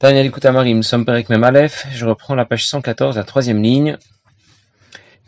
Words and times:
Daniel 0.00 0.26
Ikutamari, 0.26 0.74
nous 0.74 0.84
sommes 0.84 1.04
avec 1.08 1.28
même 1.28 1.42
Aleph. 1.42 1.88
Je 1.90 2.06
reprends 2.06 2.36
la 2.36 2.44
page 2.44 2.68
114, 2.68 3.16
la 3.16 3.24
troisième 3.24 3.60
ligne. 3.60 3.98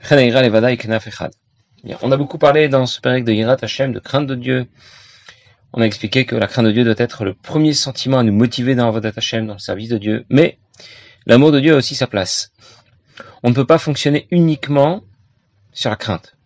On 0.08 2.12
a 2.12 2.16
beaucoup 2.16 2.38
parlé 2.38 2.68
dans 2.68 2.86
ce 2.86 3.00
période 3.00 3.24
de 3.24 3.32
Yirat 3.32 3.56
Hashem, 3.60 3.92
de 3.92 3.98
crainte 3.98 4.28
de 4.28 4.36
Dieu. 4.36 4.68
On 5.72 5.82
a 5.82 5.84
expliqué 5.84 6.24
que 6.24 6.36
la 6.36 6.46
crainte 6.46 6.66
de 6.66 6.70
Dieu 6.70 6.84
doit 6.84 6.94
être 6.98 7.24
le 7.24 7.34
premier 7.34 7.72
sentiment 7.72 8.20
à 8.20 8.22
nous 8.22 8.32
motiver 8.32 8.76
dans 8.76 8.86
Avodat 8.86 9.10
Hashem, 9.16 9.48
dans 9.48 9.54
le 9.54 9.58
service 9.58 9.88
de 9.88 9.98
Dieu. 9.98 10.24
Mais 10.30 10.60
l'amour 11.26 11.50
de 11.50 11.58
Dieu 11.58 11.74
a 11.74 11.76
aussi 11.76 11.96
sa 11.96 12.06
place. 12.06 12.52
On 13.42 13.48
ne 13.48 13.54
peut 13.54 13.66
pas 13.66 13.78
fonctionner 13.78 14.28
uniquement 14.30 15.02
sur 15.72 15.90
la 15.90 15.96
crainte. 15.96 16.36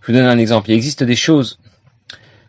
Je 0.00 0.08
vous 0.08 0.12
donne 0.12 0.26
un 0.26 0.38
exemple. 0.38 0.70
Il 0.70 0.74
existe 0.74 1.04
des 1.04 1.14
choses 1.14 1.60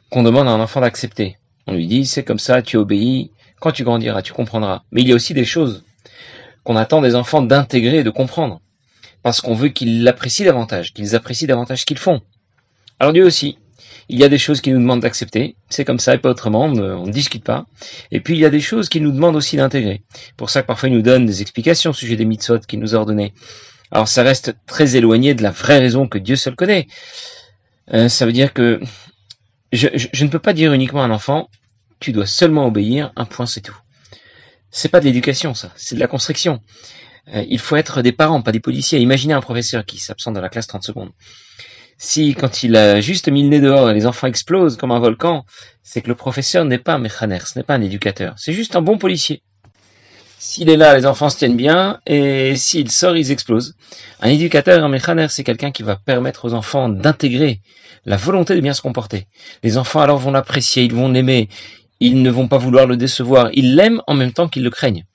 qu'on 0.10 0.24
demande 0.24 0.48
à 0.48 0.52
un 0.52 0.60
enfant 0.60 0.82
d'accepter. 0.82 1.38
On 1.68 1.74
lui 1.74 1.86
dit, 1.86 2.08
c'est 2.08 2.24
comme 2.24 2.40
ça, 2.40 2.64
tu 2.64 2.76
obéis, 2.76 3.32
quand 3.60 3.72
tu 3.72 3.84
grandiras, 3.84 4.22
tu 4.22 4.34
comprendras. 4.34 4.84
Mais 4.92 5.02
il 5.02 5.08
y 5.08 5.12
a 5.12 5.16
aussi 5.16 5.34
des 5.34 5.46
choses 5.46 5.84
qu'on 6.64 6.76
attend 6.76 7.02
des 7.02 7.16
enfants 7.16 7.42
d'intégrer 7.42 8.00
et 8.00 8.04
de 8.04 8.10
comprendre. 8.10 8.62
Parce 9.24 9.42
qu'on 9.42 9.54
veut 9.54 9.70
qu'ils 9.70 10.04
l'apprécient 10.04 10.46
davantage, 10.46 10.94
qu'ils 10.94 11.16
apprécient 11.16 11.48
davantage 11.48 11.82
ce 11.82 11.86
qu'ils 11.86 11.98
font. 11.98 12.22
Alors 13.00 13.14
Dieu 13.14 13.26
aussi, 13.26 13.58
il 14.10 14.18
y 14.18 14.24
a 14.24 14.30
des 14.30 14.38
choses 14.38 14.60
qu'il 14.60 14.74
nous 14.74 14.80
demande 14.80 15.02
d'accepter, 15.02 15.56
c'est 15.70 15.86
comme 15.86 16.00
ça 16.00 16.16
et 16.16 16.18
pas 16.18 16.30
autrement, 16.30 16.66
on 16.66 17.06
ne 17.06 17.12
discute 17.12 17.44
pas. 17.44 17.66
Et 18.12 18.20
puis 18.20 18.34
il 18.36 18.40
y 18.40 18.46
a 18.46 18.50
des 18.50 18.60
choses 18.60 18.90
qu'il 18.90 19.04
nous 19.04 19.12
demande 19.12 19.36
aussi 19.36 19.56
d'intégrer. 19.56 20.02
Pour 20.36 20.50
ça 20.50 20.62
que 20.62 20.68
parfois 20.68 20.90
il 20.90 20.96
nous 20.96 21.02
donne 21.02 21.26
des 21.26 21.42
explications 21.42 21.92
au 21.92 21.94
sujet 21.94 22.16
des 22.16 22.26
mitzvot 22.26 22.60
qu'il 22.60 22.80
nous 22.80 22.96
a 22.96 22.98
ordonnées. 22.98 23.34
Alors 23.92 24.08
ça 24.08 24.24
reste 24.24 24.56
très 24.66 24.96
éloigné 24.96 25.34
de 25.36 25.44
la 25.44 25.52
vraie 25.52 25.80
raison 25.80 26.08
que 26.08 26.18
Dieu 26.18 26.36
seul 26.36 26.56
connaît. 26.56 26.88
Euh, 27.94 28.10
ça 28.10 28.26
veut 28.26 28.32
dire 28.32 28.54
que 28.54 28.80
je, 29.72 29.88
je, 29.94 30.26
ne 30.26 30.30
peux 30.30 30.40
pas 30.40 30.54
dire 30.54 30.74
uniquement 30.74 31.04
à 31.04 31.06
un 31.06 31.12
enfant, 31.12 31.50
tu 32.00 32.12
dois 32.12 32.26
seulement 32.26 32.66
obéir, 32.66 33.12
un 33.16 33.26
point 33.26 33.46
c'est 33.46 33.62
tout. 33.62 33.78
C'est 34.72 34.90
pas 34.90 35.00
de 35.00 35.06
l'éducation 35.06 35.54
ça, 35.54 35.72
c'est 35.76 35.96
de 35.96 36.00
la 36.00 36.08
construction. 36.08 36.62
Euh, 37.34 37.44
il 37.48 37.60
faut 37.60 37.76
être 37.76 38.02
des 38.02 38.12
parents, 38.12 38.42
pas 38.42 38.52
des 38.52 38.60
policiers. 38.60 39.00
Imaginez 39.00 39.34
un 39.34 39.42
professeur 39.42 39.86
qui 39.86 39.98
s'absente 39.98 40.36
de 40.36 40.40
la 40.40 40.50
classe 40.50 40.68
30 40.68 40.84
secondes. 40.84 41.12
Si 41.98 42.34
quand 42.34 42.64
il 42.64 42.76
a 42.76 43.02
juste 43.02 43.28
mis 43.28 43.44
le 43.44 43.50
nez 43.50 43.60
dehors 43.60 43.90
et 43.90 43.94
les 43.94 44.06
enfants 44.06 44.28
explosent 44.28 44.78
comme 44.78 44.92
un 44.92 45.00
volcan, 45.00 45.46
c'est 45.84 46.02
que 46.02 46.08
le 46.08 46.16
professeur 46.16 46.64
n'est 46.64 46.78
pas 46.78 46.94
un 46.94 47.00
mécaner, 47.00 47.40
ce 47.46 47.60
n'est 47.60 47.64
pas 47.64 47.76
un 47.76 47.82
éducateur, 47.82 48.36
c'est 48.38 48.54
juste 48.54 48.76
un 48.78 48.82
bon 48.82 48.98
policier. 48.98 49.44
S'il 50.42 50.70
est 50.70 50.78
là, 50.78 50.98
les 50.98 51.06
enfants 51.06 51.30
se 51.30 51.38
tiennent 51.38 51.58
bien, 51.58 52.00
et 52.06 52.56
s'il 52.56 52.90
sort, 52.90 53.18
ils 53.18 53.30
explosent. 53.30 53.76
Un 54.22 54.30
éducateur, 54.30 54.82
un 54.82 54.88
mécaner, 54.88 55.28
c'est 55.30 55.44
quelqu'un 55.44 55.72
qui 55.72 55.84
va 55.84 55.98
permettre 55.98 56.46
aux 56.46 56.54
enfants 56.54 56.88
d'intégrer 56.88 57.60
la 58.06 58.16
volonté 58.16 58.56
de 58.56 58.62
bien 58.62 58.74
se 58.74 58.82
comporter. 58.82 59.28
Les 59.64 59.78
enfants 59.78 60.00
alors 60.00 60.18
vont 60.18 60.32
l'apprécier, 60.32 60.84
ils 60.84 60.94
vont 60.94 61.10
l'aimer, 61.10 61.50
ils 62.00 62.22
ne 62.22 62.30
vont 62.30 62.48
pas 62.48 62.58
vouloir 62.58 62.88
le 62.88 62.98
décevoir, 62.98 63.50
ils 63.54 63.76
l'aiment 63.76 64.02
en 64.08 64.14
même 64.14 64.32
temps 64.32 64.48
qu'ils 64.48 64.64
le 64.64 64.70
craignent. 64.70 65.06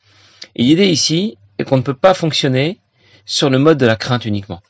Et 0.57 0.63
l'idée 0.63 0.89
ici 0.89 1.37
est 1.59 1.65
qu'on 1.65 1.77
ne 1.77 1.83
peut 1.83 1.95
pas 1.95 2.15
fonctionner 2.15 2.79
sur 3.27 3.51
le 3.51 3.59
mode 3.59 3.79
de 3.79 3.87
la 3.87 3.97
crainte 3.97 4.25
uniquement. 4.25 4.61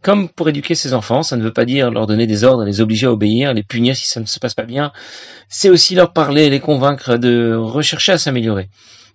Comme 0.00 0.28
pour 0.28 0.48
éduquer 0.48 0.74
ses 0.74 0.94
enfants, 0.94 1.22
ça 1.22 1.36
ne 1.36 1.42
veut 1.42 1.52
pas 1.52 1.64
dire 1.64 1.90
leur 1.90 2.06
donner 2.06 2.26
des 2.26 2.44
ordres, 2.44 2.64
les 2.64 2.80
obliger 2.80 3.06
à 3.06 3.12
obéir, 3.12 3.52
les 3.52 3.64
punir 3.64 3.96
si 3.96 4.06
ça 4.06 4.20
ne 4.20 4.26
se 4.26 4.38
passe 4.38 4.54
pas 4.54 4.64
bien. 4.64 4.92
C'est 5.48 5.68
aussi 5.68 5.96
leur 5.96 6.12
parler, 6.12 6.50
les 6.50 6.60
convaincre 6.60 7.16
de 7.16 7.54
rechercher 7.54 8.12
à 8.12 8.18
s'améliorer. 8.18 8.68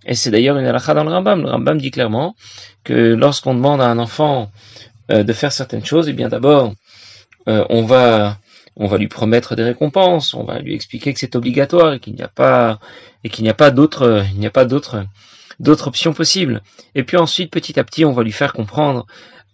Et 0.06 0.16
c'est 0.16 0.30
d'ailleurs 0.30 0.58
une 0.58 0.66
halakha 0.66 0.94
dans 0.94 1.06
le 1.06 1.10
Rambam. 1.10 1.44
Le 1.44 1.50
Rambam 1.50 1.80
dit 1.80 1.92
clairement 1.92 2.36
que 2.84 3.14
lorsqu'on 3.14 3.54
demande 3.56 3.82
à 3.82 3.88
un 3.88 3.98
enfant 3.98 4.52
euh, 5.12 5.24
de 5.24 5.34
faire 5.34 5.54
certaines 5.54 5.86
choses, 5.86 6.10
eh 6.10 6.14
bien 6.14 6.28
d'abord, 6.28 6.74
euh, 7.48 7.66
on 7.70 7.84
va 7.84 8.38
on 8.76 8.88
va 8.88 8.98
lui 8.98 9.08
promettre 9.08 9.56
des 9.56 9.64
récompenses, 9.64 10.34
on 10.34 10.44
va 10.44 10.60
lui 10.60 10.74
expliquer 10.74 11.14
que 11.14 11.20
c'est 11.20 11.36
obligatoire 11.36 11.94
et 11.94 12.00
qu'il 12.00 12.14
n'y 12.14 12.22
a 12.22 12.28
pas 12.28 12.80
et 13.24 13.30
qu'il 13.30 13.44
n'y 13.44 13.50
a 13.50 13.54
pas 13.54 13.72
d'autres 13.72 14.26
il 14.34 14.40
n'y 14.40 14.48
a 14.48 14.52
pas 14.52 14.66
d'autres 14.66 15.06
d'autres 15.60 15.88
options 15.88 16.14
possibles. 16.14 16.62
Et 16.96 17.04
puis 17.04 17.18
ensuite, 17.18 17.52
petit 17.52 17.80
à 17.80 17.84
petit, 17.84 18.06
on 18.06 18.12
va 18.12 18.24
lui 18.24 18.32
faire 18.32 18.54
comprendre 18.54 19.06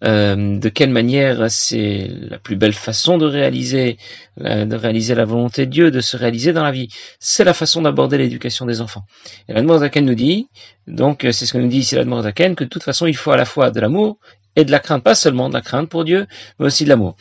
euh, 0.06 0.58
de 0.58 0.70
quelle 0.70 0.92
manière 0.92 1.52
c'est 1.52 2.08
la 2.10 2.40
plus 2.40 2.56
belle 2.56 2.74
façon 2.74 3.18
de 3.18 3.26
réaliser, 3.26 3.98
de 4.38 4.76
réaliser 4.76 5.14
la 5.14 5.26
volonté 5.26 5.66
de 5.66 5.72
Dieu, 5.72 5.92
de 5.92 6.00
se 6.00 6.16
réaliser 6.16 6.54
dans 6.54 6.64
la 6.64 6.72
vie. 6.72 6.88
C'est 7.20 7.44
la 7.44 7.54
façon 7.54 7.82
d'aborder 7.82 8.18
l'éducation 8.18 8.66
des 8.66 8.80
enfants. 8.80 9.04
Et 9.50 9.54
la 9.54 9.78
Zaken 9.78 10.06
nous 10.06 10.16
dit, 10.16 10.48
donc 10.88 11.28
c'est 11.32 11.46
ce 11.46 11.52
que 11.52 11.58
nous 11.58 11.68
dit 11.68 11.80
ici 11.80 11.96
la 11.96 12.22
Zaken, 12.22 12.56
que 12.56 12.64
de 12.64 12.70
toute 12.70 12.84
façon 12.84 13.08
il 13.08 13.16
faut 13.16 13.32
à 13.32 13.38
la 13.38 13.46
fois 13.46 13.72
de 13.72 13.80
l'amour 13.82 14.18
et 14.60 14.66
de 14.66 14.72
la 14.72 14.80
crainte, 14.80 15.04
pas 15.04 15.16
seulement 15.16 15.48
de 15.50 15.54
la 15.54 15.62
crainte 15.62 15.90
pour 15.90 16.04
Dieu, 16.04 16.28
mais 16.60 16.66
aussi 16.66 16.84
de 16.84 16.90
l'amour. 16.90 17.16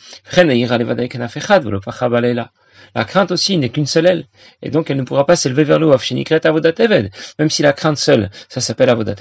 La 2.95 3.05
crainte 3.05 3.31
aussi 3.31 3.57
n'est 3.57 3.69
qu'une 3.69 3.85
seule 3.85 4.07
aile, 4.07 4.25
et 4.61 4.69
donc 4.71 4.89
elle 4.89 4.97
ne 4.97 5.03
pourra 5.03 5.25
pas 5.25 5.35
s'élever 5.35 5.63
vers 5.63 5.79
le 5.79 5.87
haut. 5.87 5.95
Même 7.39 7.49
si 7.49 7.61
la 7.61 7.73
crainte 7.73 7.97
seule, 7.97 8.29
ça 8.49 8.61
s'appelle 8.61 8.89
avodat 8.89 9.15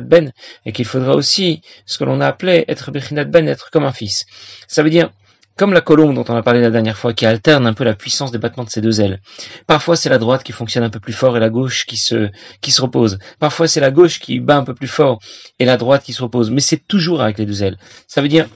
ben, 0.00 0.32
et 0.64 0.72
qu'il 0.72 0.84
faudra 0.84 1.14
aussi 1.14 1.62
ce 1.84 1.98
que 1.98 2.04
l'on 2.04 2.20
a 2.20 2.26
appelé 2.26 2.64
être 2.68 2.90
ben, 2.90 3.48
être 3.48 3.70
comme 3.70 3.84
un 3.84 3.92
fils. 3.92 4.24
Ça 4.66 4.82
veut 4.82 4.90
dire, 4.90 5.10
comme 5.58 5.72
la 5.72 5.80
colombe 5.80 6.14
dont 6.14 6.24
on 6.28 6.36
a 6.36 6.42
parlé 6.42 6.60
la 6.60 6.70
dernière 6.70 6.96
fois, 6.96 7.12
qui 7.12 7.26
alterne 7.26 7.66
un 7.66 7.74
peu 7.74 7.82
la 7.82 7.94
puissance 7.94 8.30
des 8.30 8.38
battements 8.38 8.62
de 8.62 8.70
ses 8.70 8.80
deux 8.80 9.00
ailes. 9.00 9.20
Parfois 9.66 9.96
c'est 9.96 10.08
la 10.08 10.18
droite 10.18 10.44
qui 10.44 10.52
fonctionne 10.52 10.84
un 10.84 10.90
peu 10.90 11.00
plus 11.00 11.12
fort 11.12 11.36
et 11.36 11.40
la 11.40 11.50
gauche 11.50 11.84
qui 11.84 11.96
se, 11.96 12.30
qui 12.60 12.70
se 12.70 12.80
repose. 12.80 13.18
Parfois 13.40 13.66
c'est 13.66 13.80
la 13.80 13.90
gauche 13.90 14.20
qui 14.20 14.38
bat 14.38 14.56
un 14.56 14.64
peu 14.64 14.74
plus 14.74 14.86
fort 14.86 15.18
et 15.58 15.64
la 15.64 15.76
droite 15.76 16.04
qui 16.04 16.12
se 16.12 16.22
repose. 16.22 16.50
Mais 16.50 16.60
c'est 16.60 16.86
toujours 16.86 17.20
avec 17.20 17.38
les 17.38 17.44
deux 17.44 17.64
ailes. 17.64 17.76
Ça 18.06 18.22
veut 18.22 18.28
dire 18.28 18.46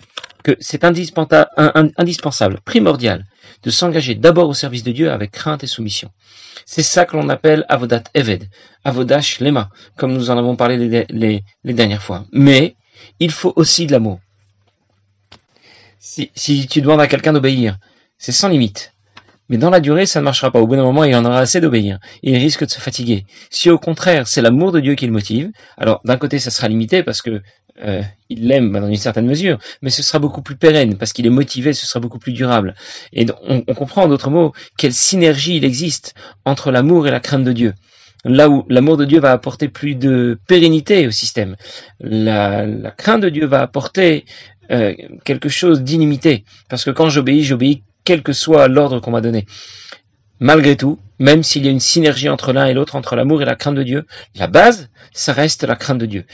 que 0.45 0.57
c'est 0.61 0.85
indispensable, 0.85 2.61
primordial, 2.65 3.27
de 3.65 3.71
s'engager 3.71 4.15
d'abord 4.15 4.49
au 4.49 4.55
service 4.55 4.85
de 4.85 4.93
Dieu 4.93 5.11
avec 5.11 5.33
crainte 5.33 5.65
et 5.65 5.67
soumission. 5.67 6.11
C'est 6.67 6.83
ça 6.83 7.05
que 7.05 7.17
l'on 7.17 7.29
appelle 7.29 7.67
avodat 7.69 8.05
eved, 8.15 8.49
avodash 8.85 9.41
lema, 9.41 9.71
comme 9.97 10.13
nous 10.13 10.31
en 10.31 10.39
avons 10.39 10.55
parlé 10.55 10.77
les, 11.11 11.45
les 11.65 11.75
dernières 11.75 12.03
fois. 12.03 12.25
Mais 12.33 12.77
il 13.19 13.33
faut 13.33 13.53
aussi 13.57 13.87
de 13.87 13.93
l'amour 13.93 14.21
si, 16.03 16.67
tu 16.67 16.83
demandes 16.83 17.01
à 17.01 17.07
quelqu'un 17.07 17.33
d'obéir, 17.33 17.79
c'est 18.19 18.33
sans 18.33 18.49
limite. 18.49 18.93
Mais 19.49 19.57
dans 19.57 19.71
la 19.71 19.81
durée, 19.81 20.07
ça 20.07 20.21
ne 20.21 20.25
marchera 20.25 20.51
pas. 20.51 20.61
Au 20.61 20.67
bout 20.67 20.77
d'un 20.77 20.83
moment, 20.83 21.05
il 21.05 21.15
en 21.15 21.25
aura 21.25 21.39
assez 21.39 21.61
d'obéir. 21.61 21.99
Il 22.23 22.37
risque 22.37 22.65
de 22.65 22.71
se 22.71 22.81
fatiguer. 22.81 23.25
Si 23.51 23.71
au 23.71 23.79
contraire, 23.79 24.27
c'est 24.27 24.43
l'amour 24.43 24.73
de 24.73 24.81
Dieu 24.81 24.95
qui 24.95 25.07
le 25.07 25.13
motive, 25.13 25.51
alors 25.77 26.01
d'un 26.05 26.17
côté, 26.17 26.39
ça 26.39 26.51
sera 26.51 26.69
limité 26.69 27.03
parce 27.03 27.23
que 27.23 27.41
euh, 27.85 28.03
il 28.29 28.49
l'aime 28.49 28.73
dans 28.73 28.89
une 28.89 28.97
certaine 28.97 29.27
mesure, 29.27 29.59
mais 29.81 29.91
ce 29.91 30.03
sera 30.03 30.19
beaucoup 30.19 30.43
plus 30.43 30.57
pérenne 30.57 30.97
parce 30.97 31.13
qu'il 31.13 31.27
est 31.27 31.31
motivé, 31.31 31.73
ce 31.73 31.87
sera 31.87 32.01
beaucoup 32.01 32.19
plus 32.19 32.33
durable. 32.33 32.75
Et 33.13 33.27
on, 33.45 33.63
on 33.67 33.75
comprend, 33.75 34.03
en 34.03 34.09
d'autres 34.09 34.31
mots, 34.31 34.53
quelle 34.77 34.93
synergie 34.93 35.57
il 35.57 35.65
existe 35.65 36.15
entre 36.45 36.71
l'amour 36.71 37.07
et 37.07 37.11
la 37.11 37.21
crainte 37.21 37.45
de 37.45 37.53
Dieu 37.53 37.75
là 38.25 38.49
où 38.49 38.65
l'amour 38.69 38.97
de 38.97 39.05
Dieu 39.05 39.19
va 39.19 39.33
apporter 39.33 39.69
plus 39.69 39.97
de 39.97 40.39
pérennité 40.47 41.09
au 41.09 41.11
système, 41.11 41.57
la, 41.99 42.65
la 42.67 42.93
crainte 42.93 43.21
de 43.21 43.29
Dieu 43.29 43.47
va 43.47 43.63
apporter 43.63 44.25
euh, 44.73 44.95
quelque 45.25 45.49
chose 45.49 45.83
d'inimité. 45.83 46.45
Parce 46.69 46.85
que 46.85 46.91
quand 46.91 47.09
j'obéis, 47.09 47.45
j'obéis 47.45 47.83
quel 48.05 48.23
que 48.23 48.33
soit 48.33 48.69
l'ordre 48.69 49.01
qu'on 49.01 49.11
m'a 49.11 49.21
donné. 49.21 49.47
Malgré 50.41 50.77
tout, 50.77 50.99
même 51.19 51.43
s'il 51.43 51.65
y 51.65 51.69
a 51.69 51.71
une 51.71 51.81
synergie 51.81 52.29
entre 52.29 52.53
l'un 52.53 52.67
et 52.67 52.75
l'autre, 52.75 52.97
entre 52.97 53.15
l'amour 53.15 53.43
et 53.43 53.45
la 53.45 53.55
crainte 53.55 53.77
de 53.77 53.83
Dieu, 53.83 54.07
la 54.35 54.49
base, 54.49 54.91
ça 55.13 55.33
reste 55.33 55.63
la 55.65 55.77
crainte 55.77 55.99
de 55.99 56.07
Dieu. 56.07 56.25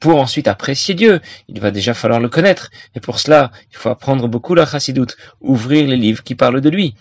Pour 0.00 0.20
ensuite 0.20 0.48
apprécier 0.48 0.94
Dieu, 0.94 1.20
il 1.48 1.60
va 1.60 1.70
déjà 1.70 1.94
falloir 1.94 2.18
le 2.18 2.28
connaître. 2.28 2.70
Et 2.94 3.00
pour 3.00 3.18
cela, 3.18 3.52
il 3.70 3.76
faut 3.76 3.90
apprendre 3.90 4.26
beaucoup 4.26 4.54
la 4.54 4.64
chassidoute, 4.64 5.16
ouvrir 5.40 5.86
les 5.86 5.96
livres 5.96 6.22
qui 6.22 6.34
parlent 6.34 6.60
de 6.60 6.70
lui. 6.70 6.94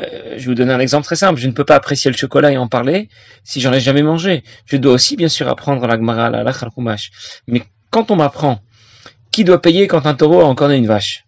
Euh, 0.00 0.34
je 0.36 0.38
vais 0.38 0.46
vous 0.46 0.54
donner 0.54 0.72
un 0.72 0.80
exemple 0.80 1.04
très 1.04 1.16
simple. 1.16 1.38
Je 1.38 1.46
ne 1.46 1.52
peux 1.52 1.64
pas 1.64 1.76
apprécier 1.76 2.10
le 2.10 2.16
chocolat 2.16 2.50
et 2.52 2.56
en 2.56 2.68
parler 2.68 3.08
si 3.44 3.60
j'en 3.60 3.72
ai 3.72 3.80
jamais 3.80 4.02
mangé. 4.02 4.42
Je 4.66 4.76
dois 4.76 4.94
aussi, 4.94 5.16
bien 5.16 5.28
sûr, 5.28 5.48
apprendre 5.48 5.86
la 5.86 5.96
Gemara, 5.96 6.30
la. 6.30 6.44
Mais 7.46 7.62
quand 7.90 8.10
on 8.10 8.16
m'apprend 8.16 8.60
qui 9.32 9.44
doit 9.44 9.60
payer 9.60 9.88
quand 9.88 10.06
un 10.06 10.14
taureau 10.14 10.40
a 10.40 10.44
encore 10.44 10.70
une 10.70 10.86
vache? 10.86 11.24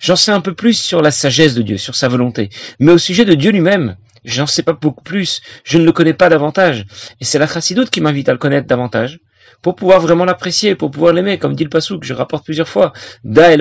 J'en 0.00 0.16
sais 0.16 0.32
un 0.32 0.40
peu 0.40 0.54
plus 0.54 0.74
sur 0.74 1.02
la 1.02 1.10
sagesse 1.10 1.54
de 1.54 1.62
Dieu, 1.62 1.76
sur 1.76 1.94
sa 1.94 2.08
volonté. 2.08 2.50
Mais 2.78 2.92
au 2.92 2.98
sujet 2.98 3.24
de 3.24 3.34
Dieu 3.34 3.50
lui-même, 3.50 3.96
j'en 4.24 4.46
sais 4.46 4.62
pas 4.62 4.72
beaucoup 4.72 5.04
plus. 5.04 5.40
Je 5.64 5.78
ne 5.78 5.84
le 5.84 5.92
connais 5.92 6.14
pas 6.14 6.28
davantage. 6.28 6.86
Et 7.20 7.24
c'est 7.24 7.38
la 7.38 7.46
chassidoute 7.46 7.90
qui 7.90 8.00
m'invite 8.00 8.28
à 8.28 8.32
le 8.32 8.38
connaître 8.38 8.66
davantage 8.66 9.20
pour 9.62 9.74
pouvoir 9.74 10.00
vraiment 10.00 10.24
l'apprécier, 10.24 10.74
pour 10.74 10.90
pouvoir 10.90 11.12
l'aimer, 11.12 11.38
comme 11.38 11.54
dit 11.54 11.64
le 11.64 11.70
Passouk, 11.70 12.04
je 12.04 12.14
rapporte 12.14 12.44
plusieurs 12.44 12.68
fois. 12.68 12.92
Da 13.24 13.56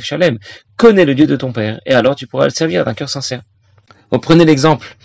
Shalem. 0.00 0.38
Connais 0.76 1.04
le 1.04 1.14
Dieu 1.14 1.26
de 1.26 1.36
ton 1.36 1.52
Père, 1.52 1.80
et 1.84 1.92
alors 1.92 2.16
tu 2.16 2.26
pourras 2.26 2.44
le 2.44 2.50
servir 2.50 2.84
d'un 2.84 2.94
cœur 2.94 3.08
sincère. 3.08 3.42
prenez 4.22 4.44
l'exemple 4.44 4.96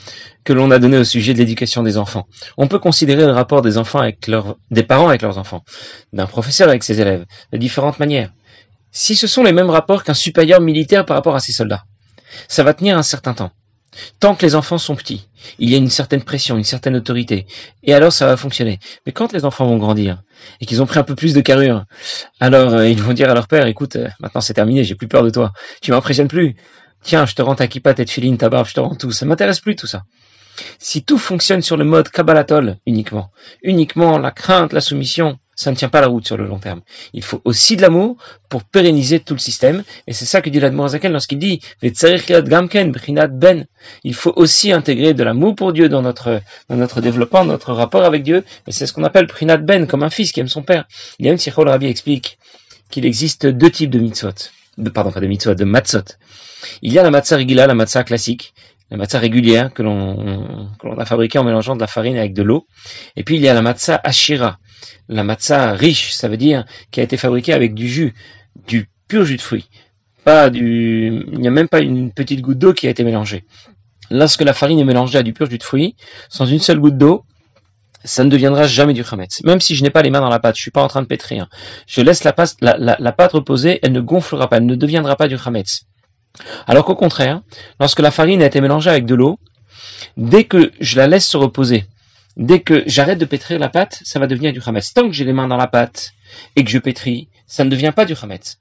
que 0.46 0.54
l'on 0.54 0.72
a 0.72 0.80
donné 0.80 0.98
au 0.98 1.04
sujet 1.04 1.34
de 1.34 1.40
l'éducation 1.40 1.84
des 1.84 1.98
enfants. 1.98 2.28
On 2.56 2.68
peut 2.68 2.80
considérer 2.80 3.26
le 3.26 3.32
rapport 3.32 3.62
des 3.62 3.78
enfants 3.78 4.00
avec 4.00 4.28
leurs, 4.28 4.56
des 4.72 4.84
parents 4.84 5.10
avec 5.10 5.24
leurs 5.24 5.38
enfants, 5.38 5.66
d'un 6.14 6.28
professeur 6.28 6.70
avec 6.70 6.84
ses 6.84 7.02
élèves, 7.02 7.26
de 7.52 7.58
différentes 7.58 8.00
manières. 8.00 8.32
Si 8.92 9.16
ce 9.16 9.28
sont 9.28 9.44
les 9.44 9.52
mêmes 9.52 9.70
rapports 9.70 10.04
qu'un 10.04 10.14
supérieur 10.14 10.62
militaire 10.62 11.06
par 11.06 11.18
rapport 11.18 11.36
à 11.36 11.40
ses 11.40 11.52
soldats, 11.52 11.84
ça 12.48 12.64
va 12.64 12.74
tenir 12.74 12.98
un 12.98 13.04
certain 13.04 13.34
temps. 13.34 13.52
Tant 14.20 14.36
que 14.36 14.46
les 14.46 14.56
enfants 14.56 14.78
sont 14.78 14.96
petits, 14.96 15.28
il 15.58 15.70
y 15.70 15.74
a 15.74 15.78
une 15.78 15.90
certaine 15.90 16.22
pression, 16.22 16.58
une 16.58 16.66
certaine 16.66 16.98
autorité, 16.98 17.48
et 17.84 17.94
alors 17.94 18.12
ça 18.12 18.26
va 18.26 18.38
fonctionner. 18.38 18.80
Mais 19.06 19.14
quand 19.14 19.32
les 19.32 19.46
enfants 19.46 19.66
vont 19.66 19.78
grandir 19.78 20.22
et 20.60 20.66
qu'ils 20.66 20.82
ont 20.82 20.86
pris 20.86 21.00
un 21.00 21.04
peu 21.04 21.16
plus 21.16 21.34
de 21.34 21.42
carrure, 21.42 21.86
alors 22.40 22.74
euh, 22.74 22.90
ils 22.90 23.02
vont 23.02 23.14
dire 23.14 23.30
à 23.30 23.34
leur 23.34 23.48
père 23.48 23.66
"Écoute, 23.68 23.96
euh, 23.96 24.10
maintenant 24.20 24.42
c'est 24.42 24.54
terminé, 24.54 24.84
j'ai 24.84 24.96
plus 24.96 25.08
peur 25.08 25.24
de 25.24 25.30
toi. 25.30 25.54
Tu 25.82 25.92
m'impressionnes 25.92 26.28
plus. 26.28 26.56
Tiens, 27.04 27.26
je 27.26 27.36
te 27.36 27.42
rends 27.42 27.56
ta 27.56 27.68
kippa, 27.68 27.94
ta 27.94 28.06
filine, 28.06 28.38
ta 28.38 28.50
barbe, 28.50 28.68
je 28.68 28.74
te 28.74 28.80
rends 28.82 28.96
tout. 28.96 29.12
Ça 29.12 29.26
m'intéresse 29.26 29.62
plus 29.62 29.78
tout 29.78 29.88
ça." 29.88 30.04
Si 30.80 31.04
tout 31.04 31.18
fonctionne 31.18 31.62
sur 31.62 31.78
le 31.78 31.86
mode 31.86 32.10
Kabbalatol 32.10 32.78
uniquement, 32.86 33.32
uniquement 33.64 34.18
la 34.18 34.32
crainte, 34.32 34.74
la 34.74 34.82
soumission, 34.82 35.38
ça 35.56 35.72
ne 35.72 35.76
tient 35.76 35.90
pas 35.90 36.02
la 36.02 36.08
route 36.08 36.28
sur 36.28 36.38
le 36.38 36.46
long 36.46 36.60
terme. 36.60 36.82
Il 37.14 37.24
faut 37.24 37.42
aussi 37.46 37.78
de 37.78 37.82
l'amour 37.82 38.18
pour 38.50 38.66
pérenniser 38.66 39.22
tout 39.22 39.34
le 39.34 39.40
système. 39.40 39.84
Et 40.06 40.14
c'est 40.14 40.26
ça 40.26 40.42
que 40.42 40.50
dit 40.50 40.60
l'Admorazakel 40.60 41.12
lorsqu'il 41.12 41.40
dit 41.40 41.62
ben. 41.82 43.66
Il 44.04 44.14
faut 44.14 44.34
aussi 44.36 44.74
intégrer 44.74 45.14
de 45.14 45.24
l'amour 45.24 45.56
pour 45.56 45.72
Dieu 45.72 45.88
dans 45.88 46.02
notre, 46.02 46.42
dans 46.70 46.76
notre 46.76 47.00
développement, 47.00 47.46
notre 47.46 47.72
rapport 47.72 48.04
avec 48.04 48.24
Dieu. 48.24 48.44
Et 48.68 48.72
c'est 48.72 48.86
ce 48.86 48.94
qu'on 48.94 49.04
appelle 49.06 49.28
Prinat 49.28 49.58
Ben, 49.58 49.88
comme 49.88 50.04
un 50.04 50.10
fils 50.10 50.34
qui 50.34 50.42
aime 50.42 50.48
son 50.50 50.64
père. 50.64 50.86
Il 51.20 51.26
y 51.26 51.30
a 51.30 51.32
une 51.32 51.38
Sichol 51.38 51.70
Rabbi 51.70 51.88
explique 51.88 52.38
qu'il 52.90 53.06
existe 53.06 53.46
deux 53.46 53.70
types 53.70 53.90
de 53.90 54.00
mitzvot. 54.00 54.52
Pardon, 54.94 55.12
pas 55.12 55.22
de 55.22 55.28
mitzvot, 55.28 55.56
de 55.56 55.64
matzot. 55.64 56.18
Il 56.82 56.92
y 56.92 57.00
a 57.00 57.04
la 57.04 57.12
matzah 57.12 57.38
rigila, 57.38 57.68
la 57.68 57.76
matzah 57.76 58.04
classique, 58.04 58.54
la 58.92 58.98
matzah 58.98 59.20
régulière 59.20 59.74
que 59.74 59.82
l'on, 59.82 60.70
a 60.98 61.06
fabriquée 61.06 61.40
en 61.40 61.44
mélangeant 61.44 61.76
de 61.76 61.82
la 61.82 61.88
farine 61.88 62.18
avec 62.18 62.34
de 62.34 62.44
l'eau. 62.44 62.68
Et 63.16 63.24
puis 63.24 63.36
il 63.36 63.42
y 63.42 63.48
a 63.48 63.54
la 63.54 63.62
matzah 63.62 64.00
ashira, 64.04 64.60
la 65.10 65.24
matzah 65.24 65.74
riche, 65.74 66.14
ça 66.14 66.28
veut 66.28 66.38
dire 66.38 66.66
qui 66.92 67.00
a 67.00 67.04
été 67.04 67.18
fabriquée 67.18 67.54
avec 67.54 67.74
du 67.74 67.88
jus, 67.88 68.14
du 68.68 68.90
pur 69.08 69.26
jus 69.26 69.38
de 69.38 69.42
fruits. 69.42 69.70
Pas 70.24 70.50
du, 70.50 71.26
il 71.32 71.40
n'y 71.40 71.48
a 71.48 71.52
même 71.52 71.68
pas 71.68 71.80
une 71.80 72.12
petite 72.12 72.42
goutte 72.42 72.60
d'eau 72.60 72.74
qui 72.74 72.88
a 72.88 72.90
été 72.90 73.04
mélangée. 73.04 73.44
Lorsque 74.12 74.42
la 74.42 74.54
farine 74.54 74.80
est 74.80 74.86
mélangée 74.86 75.18
à 75.18 75.24
du 75.24 75.34
pur 75.34 75.50
jus 75.50 75.58
de 75.58 75.64
fruits, 75.64 75.96
sans 76.30 76.46
une 76.46 76.60
seule 76.60 76.80
goutte 76.80 76.98
d'eau, 76.98 77.26
ça 78.06 78.24
ne 78.24 78.30
deviendra 78.30 78.68
jamais 78.68 78.94
du 78.94 79.04
chametz. 79.04 79.44
Même 79.44 79.60
si 79.60 79.76
je 79.76 79.84
n'ai 79.84 79.90
pas 79.90 80.04
les 80.04 80.12
mains 80.12 80.22
dans 80.22 80.30
la 80.30 80.40
pâte, 80.40 80.56
je 80.56 80.62
suis 80.62 80.72
pas 80.72 80.84
en 80.84 80.88
train 80.88 81.02
de 81.02 81.08
pétrir. 81.08 81.50
Je 81.88 82.02
laisse 82.02 82.24
la 82.24 82.34
pâte, 82.34 82.56
la, 82.62 83.12
pâte 83.12 83.34
reposer, 83.34 83.80
elle 83.82 83.92
ne 83.92 84.00
gonflera 84.00 84.48
pas, 84.48 84.58
elle 84.58 84.66
ne 84.66 84.76
deviendra 84.76 85.16
pas 85.16 85.28
du 85.28 85.38
chametz. 85.38 85.86
Alors 86.68 86.86
qu'au 86.86 86.96
contraire, 86.96 87.42
lorsque 87.80 88.00
la 88.00 88.12
farine 88.12 88.42
a 88.42 88.46
été 88.46 88.62
mélangée 88.62 88.90
avec 88.90 89.06
de 89.06 89.16
l'eau, 89.16 89.40
dès 90.18 90.46
que 90.46 90.72
je 90.80 90.98
la 90.98 91.08
laisse 91.08 91.26
se 91.26 91.38
reposer, 91.38 91.86
dès 92.38 92.62
que 92.62 92.84
j'arrête 92.86 93.20
de 93.20 93.26
pétrir 93.26 93.60
la 93.60 93.70
pâte, 93.70 94.02
ça 94.04 94.20
va 94.20 94.28
devenir 94.28 94.54
du 94.54 94.62
chametz. 94.62 94.94
Tant 94.94 95.08
que 95.08 95.14
j'ai 95.14 95.26
les 95.26 95.34
mains 95.34 95.48
dans 95.48 95.58
la 95.58 95.68
pâte 95.68 96.12
et 96.56 96.64
que 96.64 96.70
je 96.70 96.78
pétris, 96.78 97.30
ça 97.48 97.64
ne 97.64 97.70
devient 97.70 97.94
pas 97.96 98.06
du 98.06 98.16
chametz. 98.16 98.58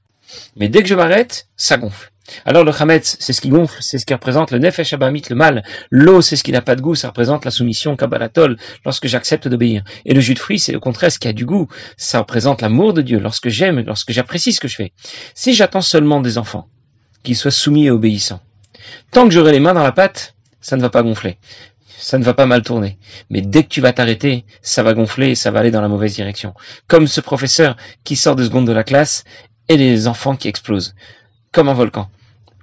Mais 0.57 0.69
dès 0.69 0.83
que 0.83 0.89
je 0.89 0.95
m'arrête, 0.95 1.49
ça 1.57 1.77
gonfle. 1.77 2.11
Alors 2.47 2.65
le 2.65 2.73
chametz, 2.73 3.17
c'est 3.21 3.35
ce 3.35 3.41
qui 3.43 3.51
gonfle, 3.51 3.83
c'est 3.83 3.99
ce 3.99 4.07
qui 4.07 4.15
représente 4.15 4.51
le 4.51 4.59
nefesh 4.59 4.95
abamit, 4.95 5.23
le 5.29 5.37
mal. 5.37 5.63
L'eau, 5.91 6.23
c'est 6.23 6.37
ce 6.37 6.43
qui 6.43 6.53
n'a 6.53 6.63
pas 6.63 6.75
de 6.75 6.81
goût, 6.81 6.95
ça 6.95 7.09
représente 7.09 7.45
la 7.45 7.51
soumission 7.51 7.97
kabbalatol, 7.97 8.57
lorsque 8.85 9.07
j'accepte 9.07 9.47
d'obéir. 9.47 9.85
Et 10.07 10.15
le 10.15 10.21
jus 10.21 10.35
de 10.35 10.39
fruits, 10.39 10.59
c'est 10.59 10.75
au 10.75 10.81
contraire 10.81 11.13
ce 11.13 11.19
qui 11.19 11.29
a 11.29 11.35
du 11.35 11.45
goût, 11.45 11.69
ça 11.99 12.21
représente 12.21 12.63
l'amour 12.63 12.95
de 12.95 13.03
Dieu, 13.03 13.19
lorsque 13.19 13.51
j'aime, 13.51 13.81
lorsque 13.81 14.13
j'apprécie 14.13 14.55
ce 14.55 14.61
que 14.61 14.69
je 14.69 14.77
fais. 14.77 14.93
Si 15.35 15.53
j'attends 15.53 15.83
seulement 15.83 16.21
des 16.21 16.39
enfants, 16.39 16.67
qu'ils 17.25 17.37
soient 17.37 17.51
soumis 17.51 17.87
et 17.87 17.91
obéissants, 17.91 18.41
tant 19.11 19.25
que 19.25 19.35
j'aurai 19.35 19.51
les 19.51 19.61
mains 19.61 19.75
dans 19.75 19.83
la 19.83 19.93
pâte, 19.93 20.37
ça 20.61 20.77
ne 20.77 20.83
va 20.83 20.91
pas 20.91 21.03
gonfler 21.03 21.39
ça 22.05 22.19
ne 22.19 22.25
va 22.25 22.35
pas 22.35 22.47
mal 22.47 22.63
tourner. 22.63 22.99
Mais 23.31 23.41
dès 23.41 23.63
que 23.63 23.69
tu 23.69 23.81
vas 23.81 23.93
t'arrêter, 23.93 24.45
ça 24.63 24.83
va 24.83 24.93
gonfler 24.93 25.31
et 25.31 25.35
ça 25.35 25.51
va 25.51 25.61
aller 25.61 25.71
dans 25.71 25.81
la 25.81 25.89
mauvaise 25.89 26.15
direction. 26.15 26.55
Comme 26.87 27.07
ce 27.07 27.21
professeur 27.21 27.77
qui 28.05 28.15
sort 28.15 28.37
de 28.37 28.45
seconde 28.45 28.67
de 28.67 28.73
la 28.73 28.85
classe 28.85 29.25
et 29.69 29.77
les 29.77 30.07
enfants 30.07 30.37
qui 30.37 30.49
explosent. 30.49 30.95
Comme 31.51 31.69
un 31.69 31.75
volcan. 31.75 32.11